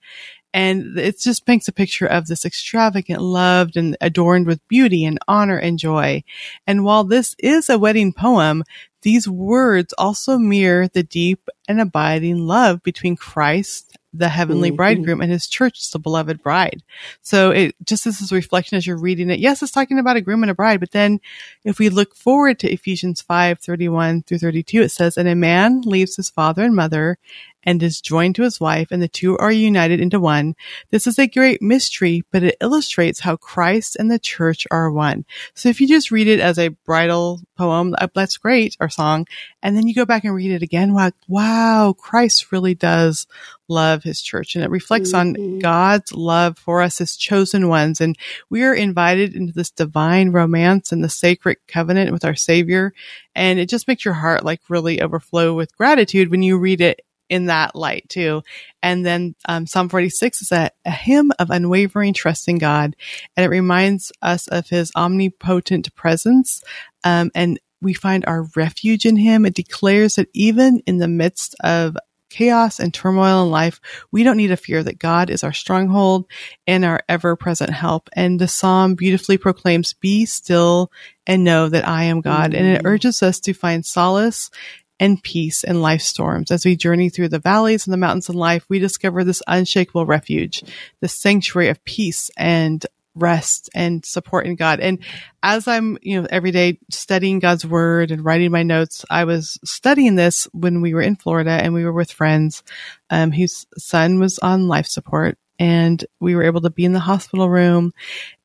And 0.54 0.98
it 0.98 1.20
just 1.20 1.44
paints 1.44 1.68
a 1.68 1.72
picture 1.72 2.06
of 2.06 2.28
this 2.28 2.46
extravagant, 2.46 3.20
loved 3.20 3.76
and 3.76 3.94
adorned 4.00 4.46
with 4.46 4.66
beauty 4.68 5.04
and 5.04 5.18
honor 5.28 5.58
and 5.58 5.78
joy. 5.78 6.24
And 6.66 6.84
while 6.84 7.04
this 7.04 7.36
is 7.38 7.68
a 7.68 7.78
wedding 7.78 8.14
poem, 8.14 8.64
these 9.02 9.28
words 9.28 9.92
also 9.98 10.38
mirror 10.38 10.88
the 10.88 11.02
deep 11.02 11.50
and 11.68 11.80
abiding 11.80 12.46
love 12.46 12.82
between 12.82 13.16
Christ 13.16 13.96
the 14.14 14.28
heavenly 14.28 14.70
Mhm. 14.70 14.76
bridegroom 14.76 15.20
and 15.22 15.32
his 15.32 15.46
church, 15.46 15.90
the 15.90 15.98
beloved 15.98 16.42
bride. 16.42 16.82
So 17.22 17.50
it 17.50 17.74
just 17.84 18.04
this 18.04 18.30
reflection 18.30 18.76
as 18.76 18.86
you're 18.86 18.98
reading 18.98 19.30
it. 19.30 19.40
Yes, 19.40 19.62
it's 19.62 19.72
talking 19.72 19.98
about 19.98 20.16
a 20.16 20.20
groom 20.20 20.42
and 20.42 20.50
a 20.50 20.54
bride, 20.54 20.80
but 20.80 20.90
then 20.90 21.18
if 21.64 21.78
we 21.78 21.88
look 21.88 22.14
forward 22.14 22.58
to 22.58 22.70
Ephesians 22.70 23.22
5, 23.22 23.58
31 23.58 24.22
through 24.22 24.38
32, 24.38 24.82
it 24.82 24.90
says, 24.90 25.16
and 25.16 25.28
a 25.28 25.34
man 25.34 25.80
leaves 25.82 26.16
his 26.16 26.28
father 26.28 26.62
and 26.62 26.76
mother 26.76 27.16
and 27.64 27.82
is 27.82 28.00
joined 28.00 28.34
to 28.34 28.42
his 28.42 28.60
wife 28.60 28.88
and 28.90 29.00
the 29.00 29.08
two 29.08 29.38
are 29.38 29.52
united 29.52 30.00
into 30.00 30.18
one. 30.20 30.56
This 30.90 31.06
is 31.06 31.18
a 31.18 31.28
great 31.28 31.62
mystery, 31.62 32.24
but 32.32 32.42
it 32.42 32.56
illustrates 32.60 33.20
how 33.20 33.36
Christ 33.36 33.96
and 33.96 34.10
the 34.10 34.18
church 34.18 34.66
are 34.70 34.90
one. 34.90 35.24
So 35.54 35.68
if 35.68 35.80
you 35.80 35.86
just 35.86 36.10
read 36.10 36.26
it 36.26 36.40
as 36.40 36.58
a 36.58 36.68
bridal 36.84 37.40
poem, 37.56 37.94
uh, 37.96 38.08
that's 38.14 38.36
great, 38.36 38.76
or 38.80 38.88
song, 38.88 39.26
and 39.62 39.76
then 39.76 39.86
you 39.86 39.94
go 39.94 40.04
back 40.04 40.24
and 40.24 40.34
read 40.34 40.50
it 40.50 40.62
again, 40.62 40.92
wow, 40.92 41.12
wow, 41.28 41.51
Christ 41.98 42.52
really 42.52 42.74
does 42.74 43.26
love 43.68 44.02
his 44.02 44.20
church 44.20 44.54
and 44.54 44.64
it 44.64 44.70
reflects 44.70 45.14
on 45.14 45.34
Mhm. 45.34 45.60
God's 45.62 46.12
love 46.12 46.58
for 46.58 46.82
us 46.82 47.00
as 47.00 47.16
chosen 47.16 47.68
ones. 47.68 48.00
And 48.00 48.16
we 48.50 48.62
are 48.62 48.74
invited 48.74 49.34
into 49.34 49.52
this 49.52 49.70
divine 49.70 50.30
romance 50.30 50.92
and 50.92 51.02
the 51.02 51.08
sacred 51.08 51.58
covenant 51.68 52.12
with 52.12 52.24
our 52.24 52.34
savior. 52.34 52.92
And 53.34 53.58
it 53.58 53.68
just 53.68 53.88
makes 53.88 54.04
your 54.04 54.14
heart 54.14 54.44
like 54.44 54.60
really 54.68 55.00
overflow 55.00 55.54
with 55.54 55.76
gratitude 55.76 56.30
when 56.30 56.42
you 56.42 56.58
read 56.58 56.80
it 56.80 57.00
in 57.28 57.46
that 57.46 57.74
light 57.74 58.06
too. 58.10 58.42
And 58.82 59.06
then 59.06 59.34
um, 59.48 59.66
Psalm 59.66 59.88
46 59.88 60.42
is 60.42 60.52
a, 60.52 60.70
a 60.84 60.90
hymn 60.90 61.32
of 61.38 61.50
unwavering 61.50 62.12
trust 62.12 62.46
in 62.46 62.58
God. 62.58 62.94
And 63.36 63.44
it 63.44 63.48
reminds 63.48 64.12
us 64.20 64.48
of 64.48 64.68
his 64.68 64.92
omnipotent 64.94 65.94
presence. 65.94 66.62
Um, 67.04 67.30
and 67.34 67.58
we 67.82 67.92
find 67.92 68.24
our 68.26 68.44
refuge 68.56 69.04
in 69.04 69.16
him. 69.16 69.44
It 69.44 69.54
declares 69.54 70.14
that 70.14 70.28
even 70.32 70.82
in 70.86 70.98
the 70.98 71.08
midst 71.08 71.54
of 71.62 71.96
chaos 72.30 72.80
and 72.80 72.94
turmoil 72.94 73.44
in 73.44 73.50
life, 73.50 73.80
we 74.10 74.22
don't 74.24 74.38
need 74.38 74.48
to 74.48 74.56
fear 74.56 74.82
that 74.82 74.98
God 74.98 75.28
is 75.28 75.44
our 75.44 75.52
stronghold 75.52 76.26
and 76.66 76.84
our 76.84 77.02
ever 77.08 77.36
present 77.36 77.70
help. 77.70 78.08
And 78.14 78.40
the 78.40 78.48
psalm 78.48 78.94
beautifully 78.94 79.36
proclaims, 79.36 79.92
be 79.92 80.24
still 80.24 80.90
and 81.26 81.44
know 81.44 81.68
that 81.68 81.86
I 81.86 82.04
am 82.04 82.22
God. 82.22 82.54
And 82.54 82.66
it 82.66 82.82
Mm. 82.82 82.86
urges 82.86 83.22
us 83.22 83.38
to 83.40 83.52
find 83.52 83.84
solace 83.84 84.50
and 84.98 85.22
peace 85.22 85.62
in 85.64 85.82
life 85.82 86.00
storms. 86.00 86.50
As 86.50 86.64
we 86.64 86.76
journey 86.76 87.10
through 87.10 87.28
the 87.28 87.38
valleys 87.38 87.86
and 87.86 87.92
the 87.92 87.98
mountains 87.98 88.28
in 88.28 88.36
life, 88.36 88.64
we 88.68 88.78
discover 88.78 89.24
this 89.24 89.42
unshakable 89.46 90.06
refuge, 90.06 90.62
this 91.00 91.18
sanctuary 91.18 91.68
of 91.68 91.84
peace 91.84 92.30
and 92.36 92.86
rest 93.14 93.68
and 93.74 94.04
support 94.04 94.46
in 94.46 94.56
God. 94.56 94.80
And 94.80 94.98
as 95.42 95.68
I'm, 95.68 95.98
you 96.02 96.20
know, 96.20 96.28
every 96.30 96.50
day 96.50 96.78
studying 96.90 97.38
God's 97.38 97.66
word 97.66 98.10
and 98.10 98.24
writing 98.24 98.50
my 98.50 98.62
notes, 98.62 99.04
I 99.10 99.24
was 99.24 99.58
studying 99.64 100.14
this 100.14 100.44
when 100.52 100.80
we 100.80 100.94
were 100.94 101.02
in 101.02 101.16
Florida 101.16 101.50
and 101.50 101.74
we 101.74 101.84
were 101.84 101.92
with 101.92 102.12
friends, 102.12 102.62
um, 103.10 103.32
whose 103.32 103.66
son 103.76 104.18
was 104.18 104.38
on 104.38 104.68
life 104.68 104.86
support 104.86 105.36
and 105.58 106.04
we 106.20 106.34
were 106.34 106.44
able 106.44 106.62
to 106.62 106.70
be 106.70 106.84
in 106.84 106.92
the 106.92 107.00
hospital 107.00 107.48
room. 107.48 107.92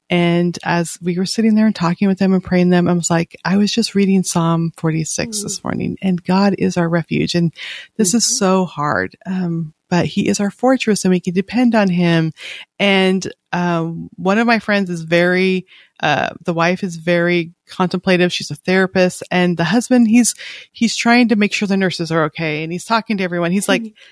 And 0.10 0.58
as 0.64 0.98
we 1.02 1.18
were 1.18 1.26
sitting 1.26 1.56
there 1.56 1.66
and 1.66 1.76
talking 1.76 2.08
with 2.08 2.18
them 2.18 2.34
and 2.34 2.44
praying 2.44 2.70
them, 2.70 2.88
I 2.88 2.94
was 2.94 3.10
like, 3.10 3.36
I 3.44 3.58
was 3.58 3.72
just 3.72 3.94
reading 3.94 4.24
Psalm 4.24 4.72
46 4.78 5.44
this 5.44 5.64
morning 5.64 5.98
and 6.02 6.24
God 6.24 6.56
is 6.58 6.78
our 6.78 6.88
refuge. 6.88 7.36
And 7.36 7.54
this 7.98 8.14
is 8.14 8.24
Mhm. 8.24 8.38
so 8.38 8.66
hard. 8.66 9.18
Um, 9.26 9.74
but 9.90 10.06
he 10.06 10.28
is 10.28 10.40
our 10.40 10.52
fortress 10.52 11.06
and 11.06 11.12
we 11.12 11.20
can 11.20 11.34
depend 11.34 11.76
on 11.76 11.90
him. 11.90 12.32
And, 12.80 13.32
um, 13.52 14.10
one 14.16 14.38
of 14.38 14.48
my 14.48 14.60
friends 14.60 14.90
is 14.90 15.02
very, 15.02 15.66
uh, 16.02 16.30
the 16.44 16.54
wife 16.54 16.84
is 16.84 16.98
very 16.98 17.54
contemplative. 17.66 18.32
She's 18.32 18.52
a 18.52 18.56
therapist 18.56 19.24
and 19.32 19.58
the 19.58 19.64
husband, 19.64 20.08
he's, 20.08 20.36
he's 20.72 20.96
trying 20.96 21.30
to 21.30 21.36
make 21.36 21.54
sure 21.54 21.68
the 21.68 21.78
nurses 21.78 22.12
are 22.12 22.26
okay. 22.26 22.64
And 22.64 22.72
he's 22.72 22.86
talking 22.86 23.18
to 23.18 23.24
everyone. 23.24 23.52
He's 23.52 23.70
like, 23.70 23.94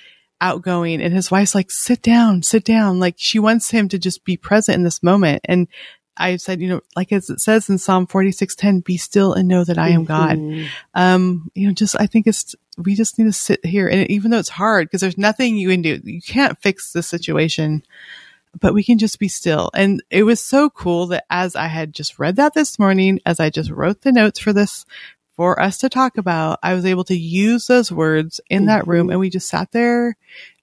outgoing 0.41 1.01
and 1.01 1.13
his 1.13 1.32
wife's 1.32 1.55
like, 1.55 1.72
sit 1.72 2.01
down, 2.01 2.44
sit 2.44 2.63
down. 2.63 3.00
Like 3.00 3.15
she 3.17 3.39
wants 3.39 3.72
him 3.72 3.88
to 3.89 3.98
just 3.98 4.25
be 4.25 4.38
present 4.38 4.75
in 4.75 4.84
this 4.84 5.01
moment. 5.01 5.41
And 5.46 5.67
I 6.17 6.38
said, 6.38 6.62
you 6.62 6.69
know, 6.69 6.81
like 6.95 7.12
as 7.12 7.29
it 7.29 7.39
says 7.41 7.69
in 7.69 7.77
Psalm 7.77 8.07
46:10, 8.07 8.84
be 8.84 8.98
still 8.98 9.34
and 9.34 9.48
know 9.48 9.63
that 9.63 9.77
I 9.77 9.89
am 9.89 10.05
God. 10.05 10.38
Mhm. 10.38 10.67
Um, 10.93 11.51
you 11.55 11.67
know, 11.67 11.74
just 11.74 11.95
I 12.00 12.07
think 12.07 12.27
it's 12.27 12.55
we 12.77 12.95
just 12.95 13.17
need 13.17 13.25
to 13.25 13.34
sit 13.34 13.65
here 13.65 13.88
and 13.88 14.10
even 14.10 14.31
though 14.31 14.39
it's 14.39 14.50
hard 14.50 14.88
because 14.88 15.01
there's 15.01 15.17
nothing 15.17 15.57
you 15.57 15.69
can 15.69 15.81
do. 15.81 16.00
You 16.03 16.22
can't 16.22 16.62
fix 16.62 16.91
the 16.91 17.03
situation, 17.03 17.84
but 18.60 18.74
we 18.74 18.84
can 18.84 18.98
just 18.98 19.19
be 19.19 19.27
still. 19.27 19.69
And 19.74 20.03
it 20.10 20.24
was 20.24 20.41
so 20.41 20.69
cool 20.69 21.07
that 21.07 21.25
as 21.29 21.55
I 21.55 21.67
had 21.67 21.93
just 21.93 22.19
read 22.19 22.36
that 22.38 22.53
this 22.53 22.79
morning, 22.79 23.19
as 23.25 23.39
I 23.39 23.50
just 23.50 23.69
wrote 23.72 24.01
the 24.01 24.12
notes 24.12 24.39
for 24.39 24.53
this 24.53 24.86
for 25.36 25.62
us 25.62 25.77
to 25.79 25.89
talk 25.89 26.17
about, 26.17 26.60
I 26.63 26.74
was 26.74 26.86
able 26.86 27.03
to 27.05 27.17
use 27.17 27.67
those 27.67 27.91
words 27.91 28.39
in 28.50 28.67
that 28.67 28.88
room 28.88 29.07
Mhm. 29.07 29.12
and 29.12 29.19
we 29.19 29.29
just 29.29 29.50
sat 29.50 29.74
there 29.74 30.15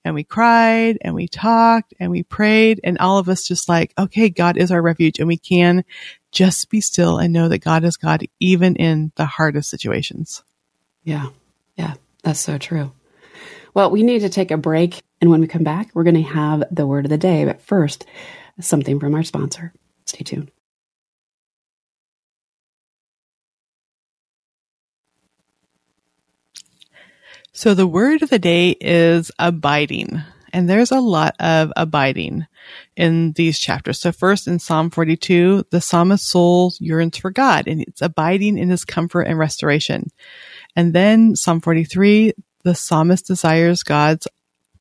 and 0.04 0.14
we 0.14 0.25
cried 0.25 0.99
and 1.00 1.14
we 1.14 1.28
talked 1.28 1.94
and 2.00 2.11
we 2.11 2.23
prayed 2.23 2.80
and 2.82 2.99
all 2.99 3.18
of 3.18 3.28
us 3.28 3.47
just 3.47 3.68
like, 3.68 3.92
okay, 3.99 4.28
God 4.28 4.56
is 4.56 4.71
our 4.71 4.82
refuge 4.82 5.18
and 5.18 5.28
we 5.28 5.37
can 5.37 5.85
just 6.30 6.71
be 6.71 6.80
still 6.80 7.18
and 7.18 7.32
know 7.32 7.49
that 7.49 7.59
God 7.59 7.85
is 7.85 7.97
God 7.97 8.25
even 8.40 8.76
in 8.76 9.12
the 9.16 9.26
hardest 9.26 9.71
situations. 9.71 10.42
Yeah. 11.04 11.26
Yeah. 11.76 11.94
That's 12.23 12.40
so 12.40 12.59
true. 12.59 12.92
Well, 13.75 13.90
we 13.90 14.02
need 14.02 14.21
to 14.21 14.28
take 14.28 14.50
a 14.50 14.56
break. 14.56 15.02
And 15.21 15.30
when 15.30 15.40
we 15.40 15.47
come 15.47 15.64
back, 15.64 15.90
we're 15.94 16.04
going 16.04 16.16
to 16.16 16.23
have 16.23 16.64
the 16.71 16.87
word 16.87 17.06
of 17.06 17.11
the 17.11 17.18
day. 17.18 17.44
But 17.44 17.62
first, 17.62 18.06
something 18.61 19.00
from 19.00 19.14
our 19.14 19.23
sponsor. 19.23 19.73
Stay 20.04 20.25
tuned. 20.25 20.50
So 27.52 27.75
the 27.75 27.87
word 27.87 28.23
of 28.23 28.30
the 28.30 28.38
day 28.38 28.71
is 28.80 29.30
abiding. 29.38 30.23
And 30.54 30.68
there's 30.68 30.90
a 30.90 31.00
lot 31.00 31.35
of 31.40 31.73
abiding 31.76 32.47
in 32.97 33.32
these 33.32 33.59
chapters. 33.59 34.00
So 34.00 34.12
first 34.12 34.47
in 34.47 34.59
Psalm 34.59 34.90
42, 34.90 35.66
the 35.71 35.80
psalmist's 35.80 36.28
soul 36.28 36.73
yearns 36.78 37.16
for 37.18 37.30
God 37.30 37.66
and 37.66 37.82
it's 37.82 38.02
abiding 38.02 38.59
in 38.59 38.71
his 38.71 38.85
comfort 38.85 39.23
and 39.23 39.38
restoration. 39.38 40.11
And 40.76 40.94
then 40.94 41.37
Psalm 41.37 41.61
43, 41.61 42.32
the 42.64 42.75
psalmist 42.75 43.26
desires 43.26 43.82
God's 43.82 44.26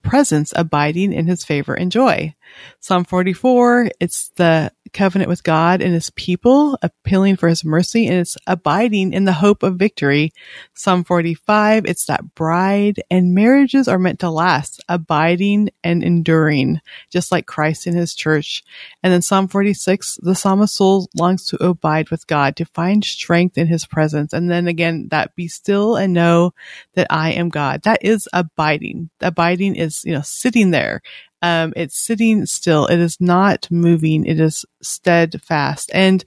presence 0.02 0.54
abiding 0.56 1.14
in 1.14 1.28
his 1.28 1.44
favor 1.44 1.74
and 1.74 1.92
joy. 1.92 2.36
Psalm 2.80 3.04
44, 3.06 3.92
it's 4.00 4.30
the 4.36 4.72
covenant 4.94 5.30
with 5.30 5.44
God 5.44 5.82
and 5.82 5.94
his 5.94 6.10
people, 6.12 6.78
appealing 6.82 7.36
for 7.38 7.48
his 7.48 7.64
mercy, 7.64 8.08
and 8.08 8.18
it's 8.18 8.38
abiding 8.48 9.14
in 9.14 9.26
the 9.26 9.34
hope 9.34 9.64
of 9.64 9.76
victory. 9.76 10.34
Psalm 10.74 11.04
45, 11.04 11.86
it's 11.86 12.06
that 12.06 12.36
bride 12.36 13.02
and 13.10 13.34
marriages 13.34 13.88
are 13.88 14.00
meant 14.00 14.20
to 14.20 14.30
last, 14.30 14.84
abiding 14.90 15.70
and 15.84 16.04
enduring, 16.04 16.82
just 17.10 17.32
like 17.32 17.46
Christ 17.46 17.88
in 17.88 17.96
his 17.96 18.14
church. 18.14 18.64
And 19.04 19.12
then 19.12 19.22
Psalm 19.22 19.48
46, 19.48 20.20
the 20.22 20.36
psalmist 20.36 20.76
soul 20.76 21.10
longs 21.18 21.46
to 21.48 21.64
abide 21.64 22.10
with 22.10 22.28
God, 22.28 22.56
to 22.58 22.66
find 22.66 23.04
strength 23.04 23.58
in 23.58 23.68
his 23.68 23.86
presence. 23.86 24.34
And 24.34 24.50
then 24.50 24.68
again, 24.68 25.08
that 25.12 25.36
be 25.36 25.48
still 25.48 25.96
and 25.96 26.14
know 26.14 26.54
that 26.96 27.08
I 27.10 27.32
am 27.32 27.50
God. 27.50 27.84
That 27.84 28.04
is 28.04 28.28
abiding. 28.34 29.10
Abiding 29.22 29.76
is, 29.76 30.04
you 30.04 30.14
know, 30.14 30.22
sitting 30.24 30.72
there. 30.72 31.02
Um, 31.42 31.74
it's 31.76 31.98
sitting 31.98 32.46
still. 32.46 32.86
It 32.88 33.00
is 33.00 33.18
not 33.20 33.70
moving. 33.72 34.26
It 34.26 34.40
is 34.40 34.66
steadfast. 34.82 35.90
And 35.94 36.24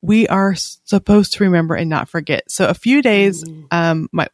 we 0.00 0.26
are 0.28 0.54
supposed 0.56 1.34
to 1.34 1.44
remember 1.44 1.74
and 1.76 1.88
not 1.88 2.08
forget. 2.08 2.50
So 2.50 2.66
a 2.68 2.74
few 2.74 3.02
days, 3.02 3.44
Mm. 3.44 3.66
um, 3.70 4.08
my, 4.12 4.26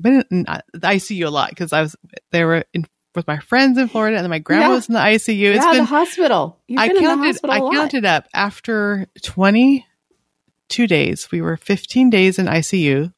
been 0.00 0.22
in 0.30 0.42
the 0.44 0.62
ICU 0.86 1.26
a 1.26 1.30
lot 1.30 1.50
because 1.50 1.72
I 1.72 1.80
was, 1.82 1.96
they 2.30 2.44
were 2.44 2.64
in, 2.72 2.86
with 3.16 3.26
my 3.26 3.38
friends 3.38 3.78
in 3.78 3.88
Florida 3.88 4.16
and 4.16 4.24
then 4.24 4.30
my 4.30 4.38
grandma 4.38 4.68
Yeah. 4.68 4.74
was 4.74 4.88
in 4.88 4.92
the 4.94 5.00
ICU. 5.00 5.54
It's 5.56 5.64
yeah, 5.64 5.72
been, 5.72 5.78
the 5.80 5.84
hospital. 5.86 6.56
You've 6.68 6.78
I 6.80 6.86
been 6.86 6.98
in 6.98 7.02
the 7.02 7.08
counted, 7.08 7.26
hospital 7.26 7.68
I 7.68 7.74
counted 7.74 8.04
up 8.04 8.28
after 8.32 9.08
22 9.22 10.86
days. 10.86 11.28
We 11.32 11.40
were 11.40 11.56
15 11.56 12.10
days 12.10 12.38
in 12.38 12.46
ICU, 12.46 13.12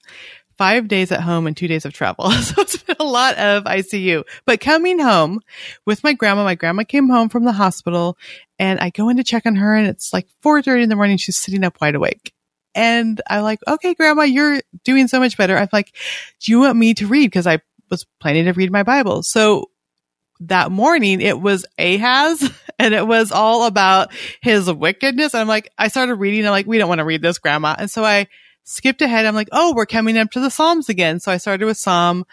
five 0.60 0.88
days 0.88 1.10
at 1.10 1.22
home 1.22 1.46
and 1.46 1.56
two 1.56 1.68
days 1.68 1.86
of 1.86 1.94
travel. 1.94 2.30
So 2.50 2.60
it's 2.60 2.76
been 2.76 2.96
a 3.00 3.04
lot 3.04 3.38
of 3.38 3.64
ICU, 3.64 4.24
but 4.44 4.60
coming 4.60 4.98
home 4.98 5.40
with 5.86 6.04
my 6.04 6.12
grandma, 6.12 6.44
my 6.44 6.54
grandma 6.54 6.82
came 6.84 7.08
home 7.08 7.30
from 7.30 7.44
the 7.44 7.52
hospital 7.52 8.18
and 8.58 8.78
I 8.78 8.90
go 8.90 9.08
in 9.08 9.16
to 9.16 9.24
check 9.24 9.46
on 9.46 9.56
her 9.56 9.74
and 9.74 9.86
it's 9.86 10.12
like 10.12 10.26
4.30 10.44 10.82
in 10.82 10.88
the 10.90 10.96
morning. 10.96 11.16
She's 11.16 11.38
sitting 11.38 11.64
up 11.64 11.80
wide 11.80 11.94
awake. 11.94 12.34
And 12.74 13.22
I'm 13.26 13.42
like, 13.42 13.60
okay, 13.66 13.94
grandma, 13.94 14.24
you're 14.24 14.60
doing 14.84 15.08
so 15.08 15.18
much 15.18 15.38
better. 15.38 15.56
I'm 15.56 15.68
like, 15.72 15.94
do 16.40 16.52
you 16.52 16.60
want 16.60 16.76
me 16.76 16.92
to 16.94 17.06
read? 17.06 17.32
Cause 17.32 17.46
I 17.46 17.60
was 17.88 18.04
planning 18.20 18.44
to 18.44 18.52
read 18.52 18.70
my 18.70 18.82
Bible. 18.82 19.22
So 19.22 19.70
that 20.40 20.70
morning 20.70 21.22
it 21.22 21.40
was 21.40 21.64
Ahaz 21.78 22.50
and 22.78 22.92
it 22.92 23.06
was 23.06 23.32
all 23.32 23.64
about 23.64 24.12
his 24.42 24.70
wickedness. 24.70 25.34
I'm 25.34 25.48
like, 25.48 25.70
I 25.78 25.88
started 25.88 26.16
reading. 26.16 26.44
I'm 26.44 26.52
like, 26.52 26.66
we 26.66 26.76
don't 26.76 26.88
want 26.88 26.98
to 26.98 27.06
read 27.06 27.22
this, 27.22 27.38
grandma. 27.38 27.76
And 27.78 27.90
so 27.90 28.04
I 28.04 28.26
skipped 28.70 29.02
ahead. 29.02 29.26
I'm 29.26 29.34
like, 29.34 29.48
oh, 29.52 29.74
we're 29.74 29.86
coming 29.86 30.16
up 30.16 30.30
to 30.32 30.40
the 30.40 30.50
Psalms 30.50 30.88
again. 30.88 31.20
So 31.20 31.32
I 31.32 31.36
started 31.36 31.66
with 31.66 31.76
Psalm 31.76 32.24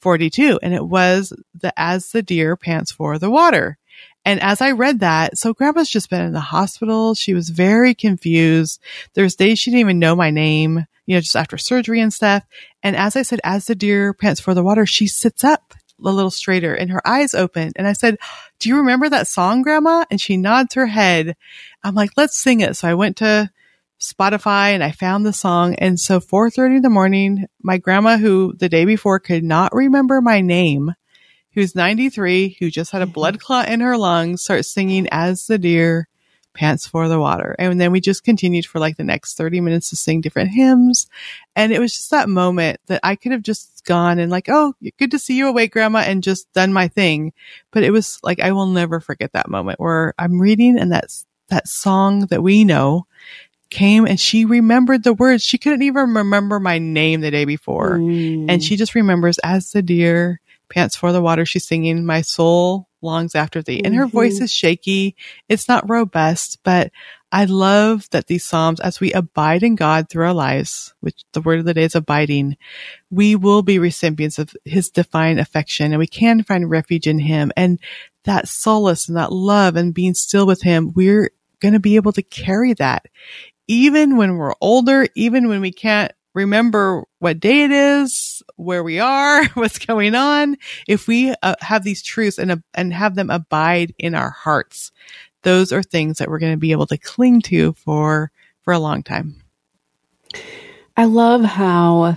42 0.00 0.60
and 0.62 0.74
it 0.74 0.84
was 0.84 1.32
the, 1.54 1.72
as 1.76 2.08
the 2.08 2.22
deer 2.22 2.56
pants 2.56 2.92
for 2.92 3.18
the 3.18 3.30
water. 3.30 3.78
And 4.26 4.40
as 4.40 4.60
I 4.60 4.72
read 4.72 5.00
that, 5.00 5.36
so 5.36 5.52
grandma's 5.52 5.90
just 5.90 6.10
been 6.10 6.24
in 6.24 6.32
the 6.32 6.40
hospital. 6.40 7.14
She 7.14 7.34
was 7.34 7.50
very 7.50 7.94
confused. 7.94 8.80
There's 9.14 9.34
days 9.36 9.58
she 9.58 9.70
didn't 9.70 9.80
even 9.80 9.98
know 9.98 10.16
my 10.16 10.30
name. 10.30 10.86
you 11.06 11.14
know, 11.14 11.20
just 11.20 11.36
after 11.36 11.58
surgery 11.58 12.00
and 12.00 12.12
stuff. 12.12 12.44
And 12.82 12.96
as 12.96 13.16
I 13.16 13.22
said, 13.22 13.40
as 13.44 13.66
the 13.66 13.74
deer 13.74 14.14
pants 14.14 14.40
for 14.40 14.54
the 14.54 14.62
water, 14.62 14.86
she 14.86 15.06
sits 15.06 15.44
up 15.44 15.74
a 16.04 16.10
little 16.10 16.30
straighter 16.30 16.74
and 16.74 16.90
her 16.90 17.06
eyes 17.06 17.34
open. 17.34 17.72
And 17.76 17.86
I 17.86 17.92
said, 17.92 18.18
do 18.58 18.68
you 18.68 18.78
remember 18.78 19.08
that 19.08 19.28
song, 19.28 19.62
grandma? 19.62 20.04
And 20.10 20.20
she 20.20 20.36
nods 20.36 20.74
her 20.74 20.86
head. 20.86 21.36
I'm 21.82 21.94
like, 21.94 22.10
let's 22.16 22.40
sing 22.40 22.60
it. 22.60 22.76
So 22.76 22.88
I 22.88 22.94
went 22.94 23.18
to 23.18 23.50
Spotify 24.12 24.70
and 24.70 24.82
I 24.82 24.90
found 24.90 25.24
the 25.24 25.32
song. 25.32 25.74
And 25.76 25.98
so 25.98 26.20
4.30 26.20 26.76
in 26.76 26.82
the 26.82 26.90
morning, 26.90 27.46
my 27.62 27.78
grandma, 27.78 28.16
who 28.16 28.54
the 28.56 28.68
day 28.68 28.84
before 28.84 29.18
could 29.18 29.44
not 29.44 29.74
remember 29.74 30.20
my 30.20 30.40
name, 30.40 30.94
who's 31.52 31.74
93, 31.74 32.56
who 32.60 32.70
just 32.70 32.92
had 32.92 33.02
a 33.02 33.04
mm-hmm. 33.04 33.12
blood 33.12 33.40
clot 33.40 33.68
in 33.68 33.80
her 33.80 33.96
lungs, 33.96 34.42
starts 34.42 34.72
singing 34.72 35.08
as 35.10 35.46
the 35.46 35.58
deer 35.58 36.08
pants 36.54 36.86
for 36.86 37.08
the 37.08 37.18
water. 37.18 37.56
And 37.58 37.80
then 37.80 37.92
we 37.92 38.00
just 38.00 38.24
continued 38.24 38.64
for 38.64 38.78
like 38.78 38.96
the 38.96 39.04
next 39.04 39.36
30 39.36 39.60
minutes 39.60 39.90
to 39.90 39.96
sing 39.96 40.20
different 40.20 40.50
hymns. 40.50 41.08
And 41.56 41.72
it 41.72 41.80
was 41.80 41.92
just 41.92 42.10
that 42.10 42.28
moment 42.28 42.80
that 42.86 43.00
I 43.02 43.16
could 43.16 43.32
have 43.32 43.42
just 43.42 43.84
gone 43.84 44.18
and 44.18 44.30
like, 44.30 44.48
Oh, 44.48 44.74
good 44.98 45.10
to 45.10 45.18
see 45.18 45.36
you 45.36 45.48
awake, 45.48 45.72
grandma, 45.72 45.98
and 45.98 46.22
just 46.22 46.52
done 46.52 46.72
my 46.72 46.88
thing. 46.88 47.32
But 47.72 47.82
it 47.82 47.90
was 47.90 48.18
like, 48.22 48.40
I 48.40 48.52
will 48.52 48.66
never 48.66 49.00
forget 49.00 49.32
that 49.32 49.50
moment 49.50 49.80
where 49.80 50.14
I'm 50.18 50.40
reading 50.40 50.78
and 50.78 50.92
that's 50.92 51.26
that 51.48 51.68
song 51.68 52.20
that 52.26 52.42
we 52.42 52.64
know 52.64 53.06
came 53.74 54.06
and 54.06 54.18
she 54.18 54.44
remembered 54.44 55.02
the 55.02 55.12
words. 55.12 55.42
She 55.42 55.58
couldn't 55.58 55.82
even 55.82 56.14
remember 56.14 56.60
my 56.60 56.78
name 56.78 57.20
the 57.20 57.30
day 57.30 57.44
before. 57.44 57.98
Mm. 57.98 58.46
And 58.48 58.62
she 58.62 58.76
just 58.76 58.94
remembers 58.94 59.38
as 59.38 59.72
the 59.72 59.82
deer 59.82 60.40
pants 60.68 60.96
for 60.96 61.12
the 61.12 61.20
water, 61.20 61.44
she's 61.44 61.66
singing, 61.66 62.06
My 62.06 62.22
soul 62.22 62.88
longs 63.02 63.34
after 63.34 63.62
thee. 63.62 63.82
And 63.84 63.94
her 63.94 64.06
mm-hmm. 64.06 64.16
voice 64.16 64.40
is 64.40 64.52
shaky. 64.52 65.16
It's 65.48 65.68
not 65.68 65.88
robust, 65.90 66.60
but 66.62 66.90
I 67.30 67.46
love 67.46 68.08
that 68.10 68.28
these 68.28 68.44
Psalms, 68.44 68.78
as 68.78 69.00
we 69.00 69.12
abide 69.12 69.64
in 69.64 69.74
God 69.74 70.08
through 70.08 70.24
our 70.24 70.32
lives, 70.32 70.94
which 71.00 71.22
the 71.32 71.40
word 71.40 71.58
of 71.58 71.64
the 71.64 71.74
day 71.74 71.82
is 71.82 71.96
abiding, 71.96 72.56
we 73.10 73.34
will 73.34 73.62
be 73.62 73.80
recipients 73.80 74.38
of 74.38 74.54
his 74.64 74.88
divine 74.88 75.40
affection 75.40 75.92
and 75.92 75.98
we 75.98 76.06
can 76.06 76.44
find 76.44 76.70
refuge 76.70 77.08
in 77.08 77.18
him. 77.18 77.50
And 77.56 77.80
that 78.22 78.48
solace 78.48 79.08
and 79.08 79.16
that 79.16 79.32
love 79.32 79.74
and 79.74 79.92
being 79.92 80.14
still 80.14 80.46
with 80.46 80.62
him, 80.62 80.92
we're 80.94 81.30
going 81.60 81.74
to 81.74 81.80
be 81.80 81.96
able 81.96 82.12
to 82.12 82.22
carry 82.22 82.72
that 82.74 83.06
even 83.68 84.16
when 84.16 84.36
we're 84.36 84.54
older, 84.60 85.08
even 85.14 85.48
when 85.48 85.60
we 85.60 85.72
can't 85.72 86.12
remember 86.34 87.04
what 87.20 87.40
day 87.40 87.64
it 87.64 87.70
is, 87.70 88.42
where 88.56 88.82
we 88.82 88.98
are, 89.00 89.44
what's 89.54 89.78
going 89.78 90.14
on, 90.14 90.56
if 90.88 91.06
we 91.06 91.34
uh, 91.42 91.54
have 91.60 91.84
these 91.84 92.02
truths 92.02 92.38
and, 92.38 92.50
uh, 92.50 92.56
and 92.74 92.92
have 92.92 93.14
them 93.14 93.30
abide 93.30 93.94
in 93.98 94.14
our 94.14 94.30
hearts, 94.30 94.92
those 95.42 95.72
are 95.72 95.82
things 95.82 96.18
that 96.18 96.28
we're 96.28 96.38
going 96.38 96.52
to 96.52 96.58
be 96.58 96.72
able 96.72 96.86
to 96.86 96.98
cling 96.98 97.40
to 97.42 97.72
for, 97.74 98.30
for 98.62 98.72
a 98.72 98.78
long 98.78 99.02
time. 99.02 99.36
I 100.96 101.04
love 101.04 101.42
how 101.42 102.16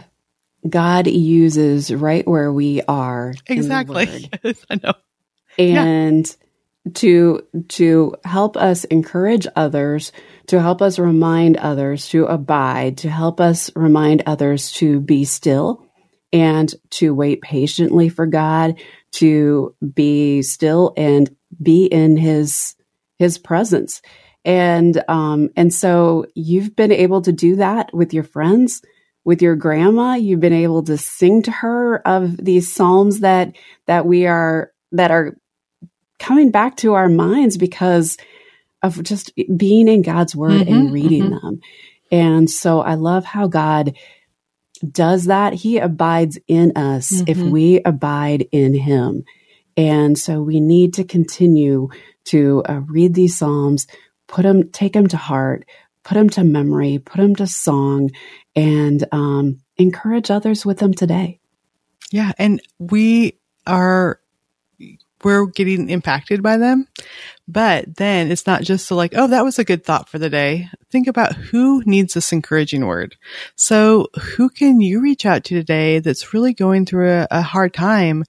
God 0.68 1.08
uses 1.08 1.94
right 1.94 2.28
where 2.28 2.52
we 2.52 2.82
are. 2.88 3.34
Exactly. 3.48 4.30
Yes, 4.44 4.66
I 4.70 4.76
know. 4.76 4.94
And 5.58 6.28
yeah. 6.28 6.47
To, 6.96 7.46
to 7.70 8.16
help 8.24 8.58
us 8.58 8.84
encourage 8.86 9.48
others 9.56 10.12
to 10.48 10.62
help 10.62 10.82
us 10.82 10.98
remind 10.98 11.58
others 11.58 12.08
to 12.10 12.26
abide, 12.26 12.98
to 13.00 13.10
help 13.10 13.40
us 13.40 13.70
remind 13.76 14.24
others 14.26 14.72
to 14.74 15.00
be 15.00 15.26
still 15.26 15.86
and 16.34 16.74
to 16.90 17.14
wait 17.14 17.42
patiently 17.42 18.10
for 18.10 18.26
God, 18.26 18.80
to 19.14 19.76
be 19.94 20.42
still 20.42 20.94
and 20.98 21.34
be 21.62 21.86
in 21.86 22.18
his 22.18 22.76
his 23.20 23.38
presence. 23.38 24.02
And 24.46 25.02
um 25.08 25.50
and 25.56 25.74
so 25.74 26.26
you've 26.34 26.76
been 26.76 26.92
able 26.92 27.22
to 27.22 27.32
do 27.32 27.58
that 27.58 27.94
with 27.94 28.14
your 28.14 28.24
friends, 28.24 28.82
with 29.26 29.42
your 29.42 29.56
grandma, 29.56 30.16
you've 30.16 30.40
been 30.40 30.54
able 30.54 30.84
to 30.84 30.98
sing 30.98 31.42
to 31.44 31.52
her 31.52 32.08
of 32.08 32.38
these 32.38 32.74
psalms 32.74 33.20
that 33.20 33.54
that 33.86 34.06
we 34.06 34.28
are 34.28 34.72
that 34.94 35.12
are 35.12 35.36
coming 36.20 36.52
back 36.52 36.78
to 36.78 36.94
our 36.94 37.10
minds 37.10 37.58
because 37.58 38.18
of 38.84 39.02
just 39.04 39.34
being 39.56 39.88
in 39.88 40.02
God's 40.02 40.36
word 40.36 40.62
mm-hmm, 40.62 40.74
and 40.74 40.94
reading 40.94 41.24
mm-hmm. 41.24 41.46
them. 41.46 41.62
And 42.12 42.50
so 42.50 42.82
I 42.82 42.96
love 42.96 43.26
how 43.26 43.48
God 43.48 43.96
does 44.90 45.26
that. 45.26 45.54
He 45.54 45.78
abides 45.78 46.38
in 46.48 46.78
us 46.78 47.12
mm-hmm. 47.12 47.24
if 47.28 47.38
we 47.38 47.82
abide 47.84 48.48
in 48.52 48.74
him. 48.74 49.26
And 49.76 50.18
so 50.18 50.42
we 50.42 50.60
need 50.60 50.96
to 50.96 51.04
continue 51.04 51.90
to 52.26 52.64
uh, 52.68 52.82
read 52.86 53.14
these 53.14 53.38
Psalms, 53.38 53.88
put 54.28 54.44
them, 54.44 54.70
take 54.72 54.94
them 54.94 55.08
to 55.08 55.18
heart, 55.18 55.66
put 56.04 56.16
them 56.16 56.30
to 56.32 56.44
memory, 56.44 57.00
put 57.00 57.20
them 57.22 57.36
to 57.36 57.48
song, 57.48 58.12
and 58.56 59.06
um, 59.12 59.60
encourage 59.78 60.32
others 60.32 60.66
with 60.66 60.80
them 60.80 60.94
today. 60.94 61.40
Yeah. 62.12 62.32
And 62.38 62.62
we 62.80 63.40
are 63.66 64.20
we're 65.24 65.46
getting 65.48 65.90
impacted 65.90 66.44
by 66.44 66.58
them. 66.58 66.88
But 67.48 67.96
then 67.96 68.30
it's 68.30 68.46
not 68.46 68.64
just 68.64 68.88
so 68.88 68.96
like, 68.96 69.14
oh, 69.16 69.28
that 69.28 69.46
was 69.46 69.58
a 69.58 69.64
good 69.64 69.86
thought 69.86 70.10
for 70.10 70.20
the 70.20 70.30
day. 70.30 70.70
Think 70.92 71.08
about 71.08 71.34
who 71.34 71.82
needs 71.86 72.14
this 72.14 72.34
encouraging 72.34 72.86
word. 72.86 73.16
So 73.56 74.08
who 74.36 74.50
can 74.50 74.82
you 74.82 75.02
reach 75.02 75.26
out 75.26 75.46
to 75.46 75.56
today 75.56 76.00
that's 76.00 76.34
really 76.34 76.54
going 76.54 76.86
through 76.86 77.10
a, 77.10 77.28
a 77.32 77.42
hard 77.42 77.74
time 77.74 78.26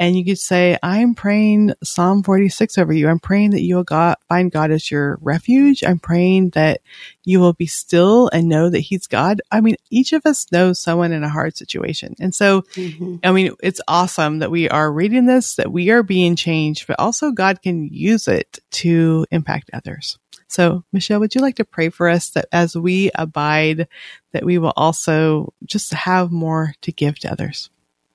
and 0.00 0.16
you 0.16 0.24
could 0.24 0.38
say, 0.38 0.78
I'm 0.82 1.14
praying 1.14 1.74
Psalm 1.84 2.22
46 2.22 2.78
over 2.78 2.90
you. 2.90 3.06
I'm 3.06 3.18
praying 3.18 3.50
that 3.50 3.60
you 3.60 3.76
will 3.76 3.84
God, 3.84 4.16
find 4.30 4.50
God 4.50 4.70
as 4.70 4.90
your 4.90 5.18
refuge. 5.20 5.84
I'm 5.84 5.98
praying 5.98 6.50
that 6.50 6.80
you 7.22 7.38
will 7.38 7.52
be 7.52 7.66
still 7.66 8.30
and 8.32 8.48
know 8.48 8.70
that 8.70 8.80
he's 8.80 9.06
God. 9.06 9.42
I 9.52 9.60
mean, 9.60 9.76
each 9.90 10.14
of 10.14 10.24
us 10.24 10.50
knows 10.50 10.80
someone 10.80 11.12
in 11.12 11.22
a 11.22 11.28
hard 11.28 11.54
situation. 11.54 12.16
And 12.18 12.34
so, 12.34 12.62
mm-hmm. 12.62 13.16
I 13.22 13.30
mean, 13.32 13.54
it's 13.62 13.82
awesome 13.86 14.38
that 14.38 14.50
we 14.50 14.70
are 14.70 14.90
reading 14.90 15.26
this, 15.26 15.56
that 15.56 15.70
we 15.70 15.90
are 15.90 16.02
being 16.02 16.34
changed, 16.34 16.86
but 16.86 16.98
also 16.98 17.30
God 17.30 17.60
can 17.60 17.86
use 17.92 18.26
it 18.26 18.58
to 18.70 19.26
impact 19.30 19.68
others. 19.74 20.18
So, 20.48 20.82
Michelle, 20.92 21.20
would 21.20 21.34
you 21.34 21.42
like 21.42 21.56
to 21.56 21.64
pray 21.66 21.90
for 21.90 22.08
us 22.08 22.30
that 22.30 22.46
as 22.52 22.74
we 22.74 23.10
abide, 23.14 23.86
that 24.32 24.46
we 24.46 24.56
will 24.56 24.72
also 24.78 25.52
just 25.66 25.92
have 25.92 26.32
more 26.32 26.72
to 26.80 26.90
give 26.90 27.18
to 27.18 27.30
others? 27.30 27.68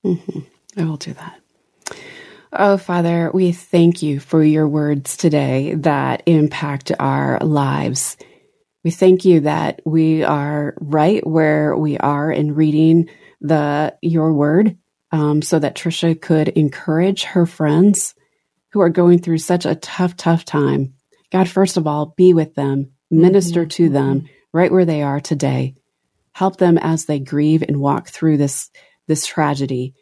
Mm-hmm. 0.04 0.40
I 0.78 0.86
will 0.86 0.98
do 0.98 1.14
that. 1.14 1.42
Oh, 2.58 2.78
Father, 2.78 3.32
we 3.34 3.52
thank 3.52 4.02
you 4.02 4.22
for 4.22 4.42
your 4.42 4.68
words 4.68 5.18
today 5.18 5.74
that 5.76 6.24
impact 6.26 6.90
our 6.98 7.38
lives. 7.40 8.16
We 8.84 8.92
thank 8.92 9.26
you 9.26 9.42
that 9.42 9.82
we 9.86 10.24
are 10.24 10.74
right 10.80 11.26
where 11.28 11.76
we 11.76 11.98
are 11.98 12.32
in 12.32 12.56
reading 12.56 13.10
the 13.42 13.98
your 14.02 14.32
word, 14.32 14.78
um, 15.12 15.42
so 15.42 15.60
that 15.60 15.76
Tricia 15.76 16.20
could 16.20 16.48
encourage 16.48 17.24
her 17.24 17.46
friends 17.46 18.16
who 18.72 18.80
are 18.80 18.90
going 18.90 19.20
through 19.20 19.40
such 19.40 19.66
a 19.66 19.76
tough, 19.76 20.16
tough 20.16 20.46
time. 20.46 20.94
God, 21.34 21.50
first 21.50 21.76
of 21.76 21.88
all, 21.88 22.14
be 22.16 22.34
with 22.34 22.56
them, 22.56 22.92
minister 23.12 23.62
mm-hmm. 23.62 23.70
to 23.70 23.90
them 23.90 24.22
mm-hmm. 24.22 24.28
right 24.54 24.72
where 24.72 24.86
they 24.86 25.04
are 25.04 25.20
today. 25.20 25.76
Help 26.32 26.56
them 26.56 26.78
as 26.78 27.04
they 27.06 27.20
grieve 27.20 27.64
and 27.64 27.82
walk 27.82 28.08
through 28.08 28.38
this 28.38 28.70
this 29.08 29.26
tragedy. 29.26 29.94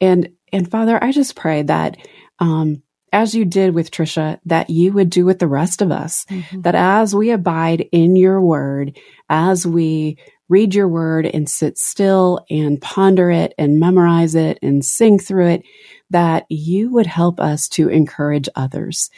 And 0.00 0.30
and 0.52 0.70
Father, 0.70 1.02
I 1.02 1.12
just 1.12 1.34
pray 1.34 1.62
that, 1.62 1.96
um, 2.38 2.82
as 3.12 3.34
you 3.34 3.44
did 3.44 3.74
with 3.74 3.90
Tricia, 3.90 4.38
that 4.46 4.70
you 4.70 4.92
would 4.92 5.10
do 5.10 5.24
with 5.24 5.38
the 5.38 5.46
rest 5.46 5.82
of 5.82 5.90
us. 5.90 6.24
Mm-hmm. 6.26 6.62
That 6.62 6.74
as 6.74 7.14
we 7.14 7.30
abide 7.30 7.86
in 7.92 8.16
your 8.16 8.40
word, 8.40 8.98
as 9.28 9.66
we 9.66 10.18
read 10.48 10.74
your 10.74 10.88
word 10.88 11.26
and 11.26 11.48
sit 11.48 11.78
still 11.78 12.44
and 12.50 12.80
ponder 12.80 13.30
it 13.30 13.54
and 13.58 13.80
memorize 13.80 14.34
it 14.34 14.58
and 14.62 14.84
sing 14.84 15.18
through 15.18 15.48
it, 15.48 15.62
that 16.10 16.44
you 16.48 16.90
would 16.92 17.06
help 17.06 17.40
us 17.40 17.68
to 17.68 17.88
encourage 17.88 18.48
others 18.54 19.10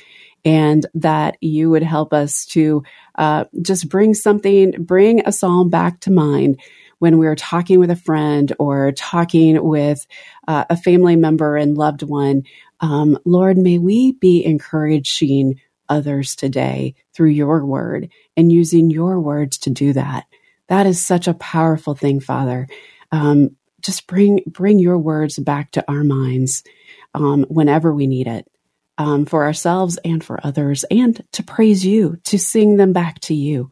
and 0.44 0.87
that 0.94 1.37
you 1.40 1.70
would 1.70 1.83
help 1.83 2.12
us 2.12 2.44
to 2.47 2.83
uh, 3.16 3.44
just 3.62 3.88
bring 3.88 4.14
something, 4.14 4.73
bring 4.79 5.27
a 5.27 5.33
psalm 5.33 5.70
back 5.70 6.01
to 6.01 6.11
mind 6.11 6.61
when 6.98 7.18
we're 7.18 7.37
talking 7.37 7.78
with 7.78 7.90
a 7.90 7.96
friend 7.96 8.52
or 8.59 8.92
talking 8.92 9.62
with 9.62 10.07
uh, 10.48 10.64
a 10.70 10.76
family 10.76 11.16
member 11.16 11.57
and 11.57 11.76
loved 11.76 12.02
one. 12.02 12.44
Um, 12.80 13.18
Lord, 13.24 13.57
may 13.57 13.78
we 13.78 14.12
be 14.12 14.44
encouraging 14.44 15.61
others 15.88 16.35
today 16.35 16.94
through 17.12 17.30
your 17.30 17.64
word 17.64 18.09
and 18.37 18.52
using 18.52 18.90
your 18.90 19.20
words 19.20 19.59
to 19.59 19.70
do 19.70 19.92
that. 19.92 20.24
That 20.68 20.87
is 20.87 21.02
such 21.02 21.28
a 21.28 21.35
powerful 21.35 21.94
thing, 21.94 22.20
Father. 22.20 22.68
Um, 23.12 23.57
just 23.80 24.07
bring 24.07 24.40
bring 24.46 24.78
your 24.78 24.98
words 24.98 25.38
back 25.38 25.72
to 25.72 25.85
our 25.88 26.04
minds 26.04 26.64
um, 27.12 27.44
whenever 27.48 27.92
we 27.92 28.07
need 28.07 28.26
it, 28.26 28.50
um, 28.96 29.26
for 29.26 29.44
ourselves 29.44 29.98
and 30.04 30.24
for 30.24 30.40
others, 30.42 30.85
and 30.90 31.22
to 31.33 31.42
praise 31.42 31.85
you, 31.85 32.16
to 32.24 32.38
sing 32.38 32.76
them 32.76 32.92
back 32.92 33.20
to 33.20 33.35
you. 33.35 33.70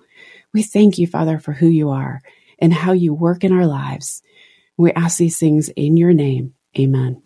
We 0.53 0.63
thank 0.63 0.99
you, 0.99 1.07
Father, 1.07 1.39
for 1.39 1.53
who 1.53 1.67
you 1.67 1.91
are 1.91 2.21
and 2.63 2.73
how 2.73 2.93
you 2.93 3.13
work 3.13 3.45
in 3.45 3.53
our 3.53 3.67
lives. 3.67 4.23
We 4.79 4.93
ask 4.93 5.19
these 5.19 5.39
things 5.39 5.69
in 5.69 5.99
your 5.99 6.15
name. 6.15 6.55
Amen. 6.79 7.23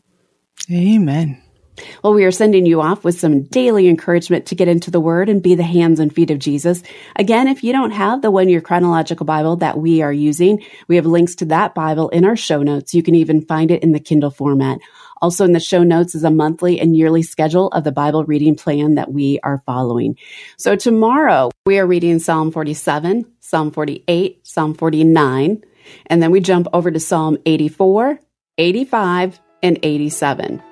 Amen. 0.72 1.40
Well, 2.02 2.14
we 2.14 2.24
are 2.24 2.32
sending 2.32 2.64
you 2.64 2.80
off 2.80 3.04
with 3.04 3.20
some 3.20 3.42
daily 3.42 3.86
encouragement 3.86 4.46
to 4.46 4.54
get 4.54 4.66
into 4.66 4.90
the 4.90 4.98
Word 4.98 5.28
and 5.28 5.42
be 5.42 5.54
the 5.54 5.62
hands 5.62 6.00
and 6.00 6.12
feet 6.12 6.30
of 6.30 6.38
Jesus. 6.38 6.82
Again, 7.16 7.48
if 7.48 7.62
you 7.62 7.72
don't 7.72 7.90
have 7.90 8.22
the 8.22 8.30
one 8.30 8.48
year 8.48 8.62
chronological 8.62 9.26
Bible 9.26 9.56
that 9.56 9.78
we 9.78 10.00
are 10.00 10.12
using, 10.12 10.64
we 10.88 10.96
have 10.96 11.04
links 11.04 11.34
to 11.36 11.44
that 11.46 11.74
Bible 11.74 12.08
in 12.08 12.24
our 12.24 12.34
show 12.34 12.62
notes. 12.62 12.94
You 12.94 13.02
can 13.02 13.14
even 13.14 13.44
find 13.44 13.70
it 13.70 13.82
in 13.82 13.92
the 13.92 14.00
Kindle 14.00 14.30
format. 14.30 14.78
Also 15.22 15.44
in 15.44 15.52
the 15.52 15.60
show 15.60 15.82
notes 15.82 16.14
is 16.14 16.24
a 16.24 16.30
monthly 16.30 16.80
and 16.80 16.96
yearly 16.96 17.22
schedule 17.22 17.68
of 17.68 17.84
the 17.84 17.92
Bible 17.92 18.24
reading 18.24 18.54
plan 18.54 18.96
that 18.96 19.12
we 19.12 19.40
are 19.42 19.62
following. 19.66 20.16
So 20.56 20.76
tomorrow 20.76 21.50
we 21.64 21.78
are 21.78 21.86
reading 21.86 22.18
Psalm 22.18 22.50
47, 22.50 23.24
Psalm 23.40 23.70
48, 23.70 24.46
Psalm 24.46 24.74
49, 24.74 25.62
and 26.06 26.22
then 26.22 26.30
we 26.30 26.40
jump 26.40 26.66
over 26.72 26.90
to 26.90 27.00
Psalm 27.00 27.38
84, 27.46 28.18
85, 28.58 29.40
and 29.62 29.78
87. 29.82 30.62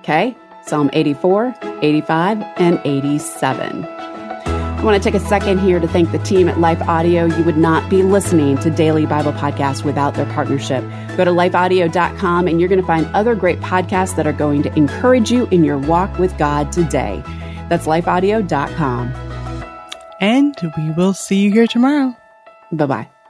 Okay? 0.00 0.36
Psalm 0.64 0.90
84, 0.92 1.54
85, 1.82 2.42
and 2.56 2.80
87. 2.84 4.01
I 4.82 4.84
want 4.84 5.00
to 5.00 5.10
take 5.10 5.14
a 5.14 5.24
second 5.24 5.60
here 5.60 5.78
to 5.78 5.86
thank 5.86 6.10
the 6.10 6.18
team 6.18 6.48
at 6.48 6.56
LifeAudio. 6.56 7.38
You 7.38 7.44
would 7.44 7.56
not 7.56 7.88
be 7.88 8.02
listening 8.02 8.58
to 8.58 8.68
Daily 8.68 9.06
Bible 9.06 9.32
Podcast 9.32 9.84
without 9.84 10.14
their 10.14 10.26
partnership. 10.26 10.82
Go 11.16 11.24
to 11.24 11.30
lifeaudio.com 11.30 12.48
and 12.48 12.58
you're 12.58 12.68
going 12.68 12.80
to 12.80 12.86
find 12.86 13.06
other 13.14 13.36
great 13.36 13.60
podcasts 13.60 14.16
that 14.16 14.26
are 14.26 14.32
going 14.32 14.64
to 14.64 14.76
encourage 14.76 15.30
you 15.30 15.46
in 15.52 15.62
your 15.62 15.78
walk 15.78 16.18
with 16.18 16.36
God 16.36 16.72
today. 16.72 17.22
That's 17.68 17.86
lifeaudio.com. 17.86 19.12
And 20.20 20.56
we 20.76 20.90
will 20.90 21.14
see 21.14 21.42
you 21.42 21.52
here 21.52 21.68
tomorrow. 21.68 22.16
Bye 22.72 22.86
bye. 22.86 23.21